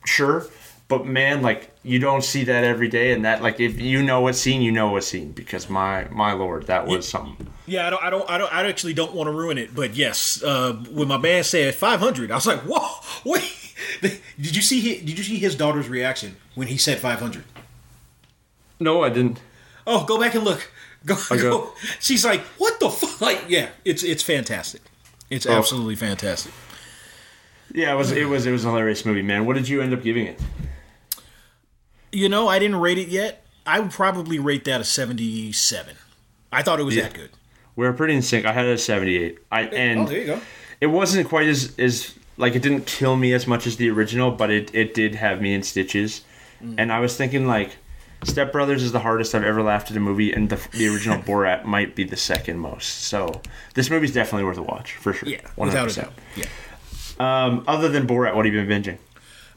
[0.06, 0.48] sure
[0.92, 4.28] But man, like you don't see that every day, and that like if you know
[4.28, 7.48] a scene, you know a scene because my my lord, that was something.
[7.66, 9.96] Yeah, I don't, I don't, I don't, I actually don't want to ruin it, but
[9.96, 12.90] yes, uh, when my man said 500, I was like, whoa,
[13.24, 13.74] wait.
[14.02, 14.82] Did you see?
[14.82, 17.44] His, did you see his daughter's reaction when he said 500?
[18.82, 19.40] No, I didn't.
[19.88, 20.70] Oh, go back and look.
[21.06, 21.50] Go, I go.
[21.50, 21.72] go.
[22.00, 23.22] She's like, what the fuck?
[23.28, 24.82] Like, yeah, it's it's fantastic.
[25.32, 25.54] It's Oh.
[25.58, 26.52] absolutely fantastic.
[27.74, 29.46] Yeah, it was it was it was a hilarious movie, man.
[29.46, 30.40] What did you end up giving it?
[32.12, 33.46] You know, I didn't rate it yet.
[33.66, 35.96] I would probably rate that a 77.
[36.52, 37.30] I thought it was that good.
[37.76, 38.46] We're pretty in sync.
[38.46, 39.40] I had it at seventy eight.
[39.52, 40.42] I and oh, there you go.
[40.82, 44.32] it wasn't quite as as like it didn't kill me as much as the original,
[44.32, 46.22] but it it did have me in stitches.
[46.62, 46.76] Mm.
[46.78, 47.78] And I was thinking like
[48.24, 51.18] Step Brothers is the hardest I've ever laughed at a movie, and the the original
[51.24, 53.06] Borat might be the second most.
[53.06, 53.42] So
[53.74, 55.30] this movie's definitely worth a watch for sure.
[55.30, 55.58] Yeah, 100%.
[55.58, 56.14] without a doubt.
[56.36, 56.46] Yeah.
[57.20, 58.98] Um, other than Borat, what have you been binging?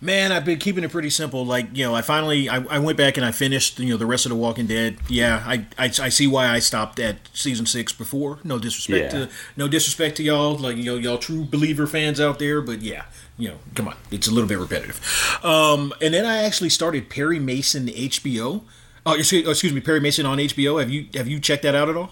[0.04, 1.46] Man, I've been keeping it pretty simple.
[1.46, 4.04] Like, you know, I finally I, I went back and I finished, you know, the
[4.04, 4.98] rest of The Walking Dead.
[5.08, 8.38] Yeah, I, I, I see why I stopped at season six before.
[8.44, 9.20] No disrespect Yeah.
[9.26, 12.82] to no disrespect to y'all, like you know, y'all true believer fans out there, but
[12.82, 13.04] yeah,
[13.38, 15.00] you know, come on, it's a little bit repetitive.
[15.42, 18.60] Um, and then I actually started Perry Mason HBO.
[19.06, 20.80] Oh, excuse, excuse me, Perry Mason on HBO.
[20.80, 22.10] Have you have you checked that out at all?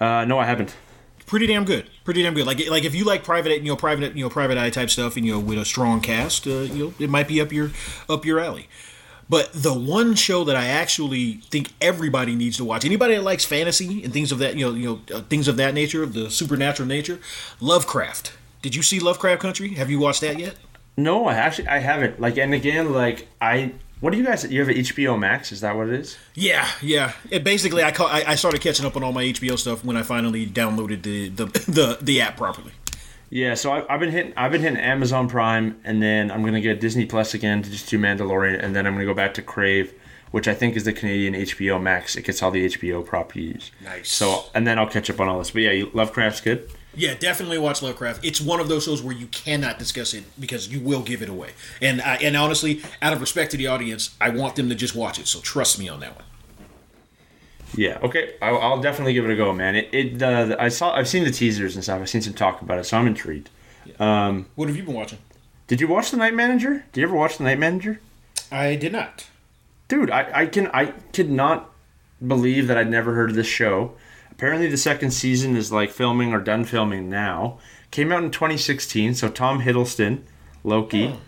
[0.00, 0.76] Uh, no, I haven't.
[1.26, 1.90] Pretty damn good.
[2.04, 2.46] Pretty damn good.
[2.46, 5.16] Like like if you like private you know private you know private eye type stuff
[5.16, 7.70] and you know with a strong cast, uh, you know it might be up your
[8.08, 8.68] up your alley.
[9.28, 13.44] But the one show that I actually think everybody needs to watch, anybody that likes
[13.44, 16.14] fantasy and things of that you know you know uh, things of that nature, of
[16.14, 17.18] the supernatural nature,
[17.60, 18.32] Lovecraft.
[18.62, 19.74] Did you see Lovecraft Country?
[19.74, 20.56] Have you watched that yet?
[20.96, 22.20] No, I actually I haven't.
[22.20, 23.72] Like, and again, like I.
[24.00, 24.44] What do you guys?
[24.50, 25.52] You have an HBO Max?
[25.52, 26.18] Is that what it is?
[26.34, 27.12] Yeah, yeah.
[27.30, 29.96] It basically, I, call, I I started catching up on all my HBO stuff when
[29.96, 32.72] I finally downloaded the the the, the app properly.
[33.30, 36.60] Yeah, so I, I've been hitting I've been hitting Amazon Prime, and then I'm gonna
[36.60, 39.42] get Disney Plus again to just do Mandalorian, and then I'm gonna go back to
[39.42, 39.94] Crave,
[40.30, 42.16] which I think is the Canadian HBO Max.
[42.16, 43.70] It gets all the HBO properties.
[43.82, 44.10] Nice.
[44.10, 45.52] So and then I'll catch up on all this.
[45.52, 46.70] But yeah, you, Lovecraft's good.
[46.96, 48.24] Yeah, definitely watch Lovecraft.
[48.24, 51.28] It's one of those shows where you cannot discuss it because you will give it
[51.28, 51.50] away.
[51.82, 54.94] And I, and honestly, out of respect to the audience, I want them to just
[54.96, 55.26] watch it.
[55.28, 56.24] So trust me on that one.
[57.74, 57.98] Yeah.
[58.02, 58.34] Okay.
[58.40, 59.76] I'll, I'll definitely give it a go, man.
[59.76, 62.00] It, it uh, I saw I've seen the teasers and stuff.
[62.00, 63.50] I've seen some talk about it, so I'm intrigued.
[63.98, 65.18] Um, What have you been watching?
[65.68, 66.84] did you watch the Night Manager?
[66.92, 68.00] Did you ever watch the Night Manager?
[68.50, 69.26] I did not.
[69.88, 71.72] dude I, I can i could not
[72.24, 73.92] believe that i'd never heard of this show
[74.36, 77.58] apparently the second season is like filming or done filming now.
[77.90, 80.22] Came out in 2016 so tom hiddleston
[80.62, 81.18] loki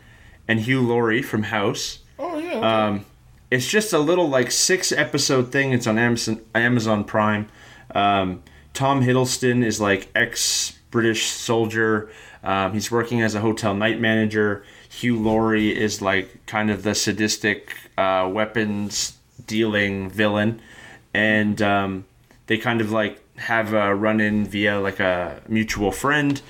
[0.46, 2.00] and hugh laurie from house.
[2.18, 2.86] Oh yeah.
[2.86, 3.06] um,
[3.50, 5.72] it's just a little like six episode thing.
[5.72, 7.48] It's on amazon amazon prime.
[7.94, 8.42] Um,
[8.74, 12.10] tom hiddleston is like ex british soldier.
[12.44, 14.64] Um, he's working as a hotel night manager.
[14.90, 20.60] Hugh laurie is like kind of the sadistic uh, weapons dealing villain.
[21.14, 22.04] And um,
[22.48, 26.42] they kind of like have a run in via like a mutual friend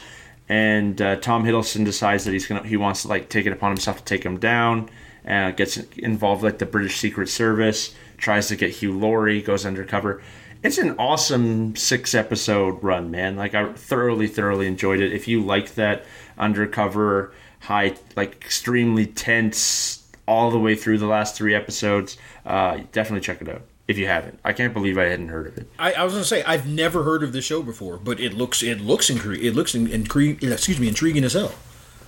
[0.49, 3.71] and uh, Tom Hiddleston decides that he's gonna he wants to like take it upon
[3.71, 4.89] himself to take him down
[5.25, 10.23] and gets involved like the British Secret Service tries to get Hugh Laurie goes undercover.
[10.63, 13.37] It's an awesome six episode run man.
[13.37, 15.13] Like I thoroughly thoroughly enjoyed it.
[15.13, 16.05] If you like that
[16.39, 23.21] undercover high like extremely tense all the way through the last three episodes uh, definitely
[23.21, 25.93] check it out if you haven't I can't believe I hadn't heard of it I,
[25.95, 28.80] I was gonna say I've never heard of this show before, but it looks it
[28.80, 31.53] looks incre- it looks in, incre- excuse me intriguing as hell.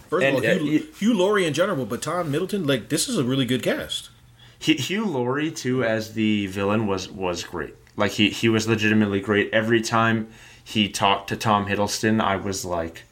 [0.08, 2.88] First And, of all, uh, Hugh, you- Hugh Laurie in general, but Tom Hiddleston, like
[2.88, 4.10] this is a really good cast.
[4.58, 7.74] He- Hugh Laurie too as the villain was was great.
[7.96, 9.50] Like he he was legitimately great.
[9.52, 10.28] Every time
[10.62, 13.04] he talked to Tom Hiddleston, I was like,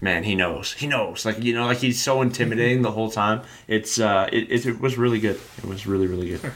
[0.00, 0.72] man, he knows.
[0.74, 1.24] He knows.
[1.24, 3.42] Like you know, like he's so intimidating the whole time.
[3.68, 5.38] It's uh, it, it, it was really good.
[5.58, 6.52] It was really really good.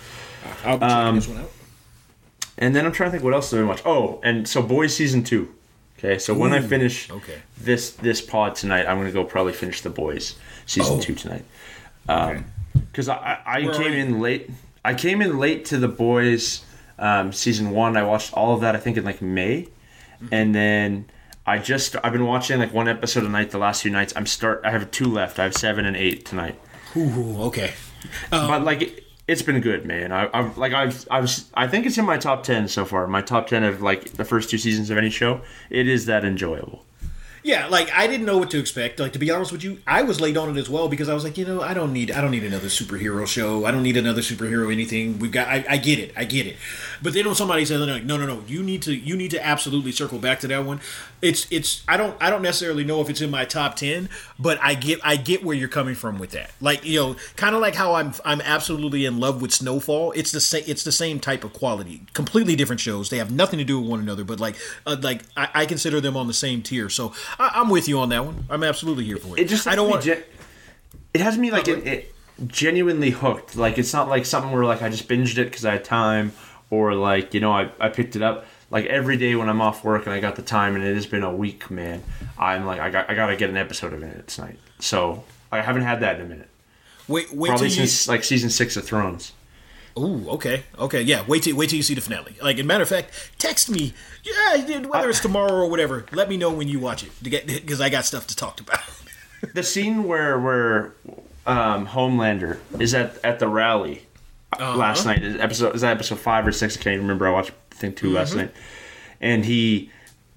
[0.64, 1.50] I'll be checking Um, this one out.
[2.58, 3.82] And then I'm trying to think what else did I watch.
[3.84, 5.54] Oh, and so Boys season two.
[5.98, 7.38] Okay, so when I finish okay.
[7.58, 10.34] this this pod tonight, I'm gonna go probably finish the Boys
[10.66, 11.00] season Oh.
[11.00, 11.44] two tonight.
[12.06, 14.50] Because I I, I came in late.
[14.84, 16.64] I came in late to the Boys
[16.98, 17.96] um, season one.
[17.96, 18.74] I watched all of that.
[18.74, 19.68] I think in like May,
[20.22, 20.34] Mm-hmm.
[20.34, 21.04] and then
[21.46, 24.12] I just I've been watching like one episode a night the last few nights.
[24.16, 24.60] I'm start.
[24.64, 25.38] I have two left.
[25.38, 26.58] I have seven and eight tonight.
[26.96, 27.72] Ooh, okay.
[28.30, 30.12] but like it's been good, man.
[30.12, 33.06] I, I've like I've I've I think it's in my top ten so far.
[33.06, 35.40] My top ten of like the first two seasons of any show.
[35.70, 36.84] It is that enjoyable.
[37.44, 39.00] Yeah, like I didn't know what to expect.
[39.00, 41.14] Like to be honest with you, I was late on it as well because I
[41.14, 43.64] was like, you know, I don't need, I don't need another superhero show.
[43.64, 45.18] I don't need another superhero anything.
[45.18, 46.56] We've got, I, I get it, I get it.
[47.02, 49.44] But then when somebody says, like, no, no, no, you need to, you need to
[49.44, 50.80] absolutely circle back to that one.
[51.22, 54.58] It's, it's, I don't, I don't necessarily know if it's in my top ten, but
[54.60, 56.50] I get, I get where you're coming from with that.
[56.60, 60.12] Like you know, kind of like how I'm, I'm absolutely in love with Snowfall.
[60.12, 62.02] It's the same, it's the same type of quality.
[62.12, 63.08] Completely different shows.
[63.08, 66.00] They have nothing to do with one another, but like, uh, like I, I consider
[66.00, 66.88] them on the same tier.
[66.88, 68.44] So I, I'm with you on that one.
[68.50, 69.42] I'm absolutely here for it.
[69.42, 70.18] It just I don't has want.
[70.18, 70.24] me
[71.14, 72.14] it has me like it, it
[72.46, 73.56] genuinely hooked.
[73.56, 76.32] Like it's not like something where like I just binged it because I had time,
[76.70, 78.46] or like you know I, I picked it up.
[78.72, 81.06] Like every day when I'm off work and I got the time, and it has
[81.06, 82.02] been a week, man.
[82.38, 84.58] I'm like I got I gotta get an episode of it tonight.
[84.80, 86.48] So I haven't had that in a minute.
[87.06, 87.86] Wait, wait Probably till you.
[87.86, 89.32] since like season six of Thrones.
[89.98, 91.22] Ooh, okay, okay, yeah.
[91.28, 92.34] Wait till wait till you see the finale.
[92.42, 93.92] Like, a matter of fact, text me.
[94.24, 96.06] Yeah, whether it's tomorrow or whatever.
[96.12, 98.60] Let me know when you watch it to get because I got stuff to talk
[98.60, 98.80] about.
[99.54, 100.94] The scene where where
[101.46, 104.02] um, Homelander is at at the rally
[104.52, 104.76] Uh-huh.
[104.76, 105.22] last night.
[105.22, 106.76] Is episode is that episode five or six?
[106.78, 107.26] I can't even remember.
[107.26, 107.50] I watched
[107.82, 108.52] I think 2 last night,
[109.20, 109.90] and he.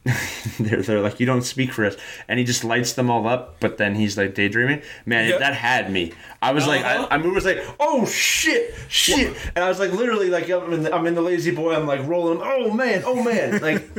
[0.60, 1.96] they're, they're like you don't speak for us
[2.28, 5.40] and he just lights them all up but then he's like daydreaming man Yeah.
[5.40, 7.08] that had me i was like Uh-huh.
[7.10, 10.84] I, I was like oh shit shit and i was like literally like i'm in
[10.84, 13.92] the, I'm in the lazy boy i'm like rolling oh man oh man like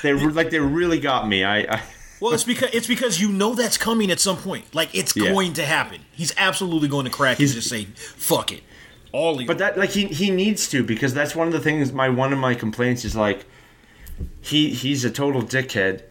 [0.00, 1.82] they were like they really got me i, I
[2.20, 4.74] Well, it's because it's because you know that's coming at some point.
[4.74, 5.30] Like it's Yeah.
[5.32, 6.00] going to happen.
[6.12, 7.84] He's absolutely going to crack He's- and just say,
[8.16, 8.62] "Fuck it."
[9.14, 9.46] All you.
[9.46, 11.92] But that like he he needs to because that's one of the things.
[11.92, 13.46] My one of my complaints is like
[14.40, 16.02] he he's a total dickhead.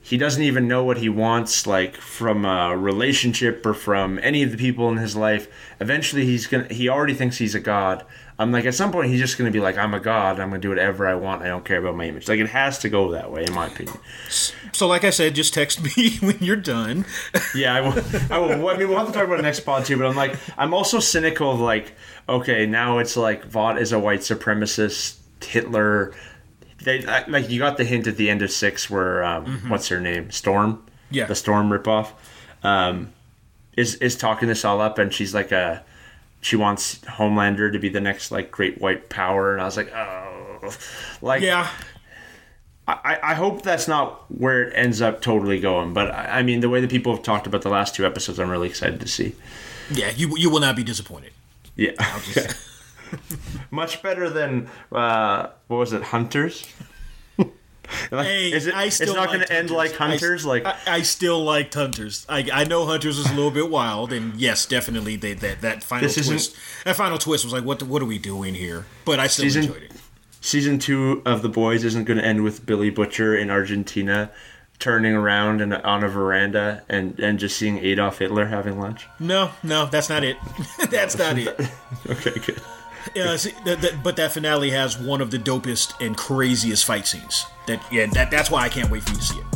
[0.00, 4.52] He doesn't even know what he wants like from a relationship or from any of
[4.52, 5.48] the people in his life.
[5.80, 8.06] Eventually, he's gonna he already thinks he's a god.
[8.42, 10.40] I'm like at some point he's just gonna be like I'm a god.
[10.40, 11.42] I'm gonna do whatever I want.
[11.42, 12.28] I don't care about my image.
[12.28, 13.96] Like it has to go that way in my opinion.
[14.72, 17.04] so, like I said, just text me when you're done.
[17.54, 17.94] Yeah, I will.
[18.30, 18.68] I will.
[18.68, 19.96] I mean, we'll have to talk about it next pod too.
[19.96, 21.94] But I'm like, I'm also cynical of like,
[22.28, 26.12] okay, now it's like Vought is a white supremacist, Hitler.
[26.84, 30.00] They like you got the hint at the end of six where um, what's her
[30.00, 31.26] name, Storm, Yeah.
[31.26, 32.08] the Storm ripoff,
[32.64, 33.12] um,
[33.76, 35.84] is is talking this all up, and she's like a,
[36.42, 39.92] she wants Homelander to be the next like great white power, and I was like,
[39.94, 40.70] oh,
[41.22, 41.68] like Yeah.
[42.86, 45.94] I, I hope that's not where it ends up totally going.
[45.94, 48.40] But I, I mean, the way that people have talked about the last two episodes,
[48.40, 49.34] I'm really excited to see.
[49.90, 51.32] Yeah, you you will not be disappointed.
[51.76, 51.92] Yeah.
[53.70, 56.66] Much better than, uh, what was it, Hunters?
[58.10, 60.44] Hey, is it, I still it's not going to end like I- Hunters?
[60.46, 62.24] like, I, I still liked Hunters.
[62.28, 65.82] I, I know Hunters was a little bit wild, and yes, definitely they, that that
[65.82, 66.56] final This twist.
[66.84, 68.86] That final twist was like, what the, what are we doing here?
[69.04, 69.92] But I still Season- enjoyed it.
[70.40, 74.30] season two of The Boys isn't going to end with Billy Butcher in Argentina
[74.78, 79.06] turning around and on a veranda and, and just seeing Adolf Hitler having lunch.
[79.20, 80.36] No, no, that's not it.
[80.90, 81.48] that's not it.
[82.10, 82.60] Okay, good.
[83.14, 87.06] Yeah, see, that, that, but that finale has one of the dopest and craziest fight
[87.06, 87.46] scenes.
[87.66, 89.46] That yeah, that that's why I can't wait for you to see it.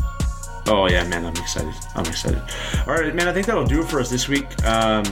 [0.66, 1.74] Oh yeah, man, I'm excited.
[1.94, 2.42] I'm excited.
[2.86, 4.47] All right, man, I think that'll do it for us this week.
[4.64, 5.05] Um,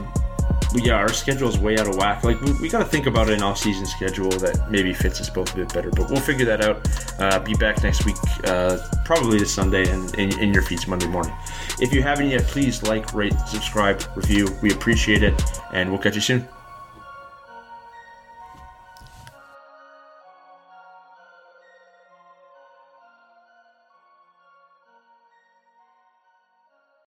[0.75, 2.25] yeah, our schedule is way out of whack.
[2.25, 5.53] Like we, we got to think about an off-season schedule that maybe fits us both
[5.55, 5.91] a bit better.
[5.91, 6.89] But we'll figure that out.
[7.21, 11.07] Uh, be back next week, uh, probably this Sunday, and in, in your feeds Monday
[11.07, 11.33] morning.
[11.81, 14.49] If you haven't yet, please like, rate, subscribe, review.
[14.63, 15.41] We appreciate it,
[15.73, 16.49] and we'll catch you soon.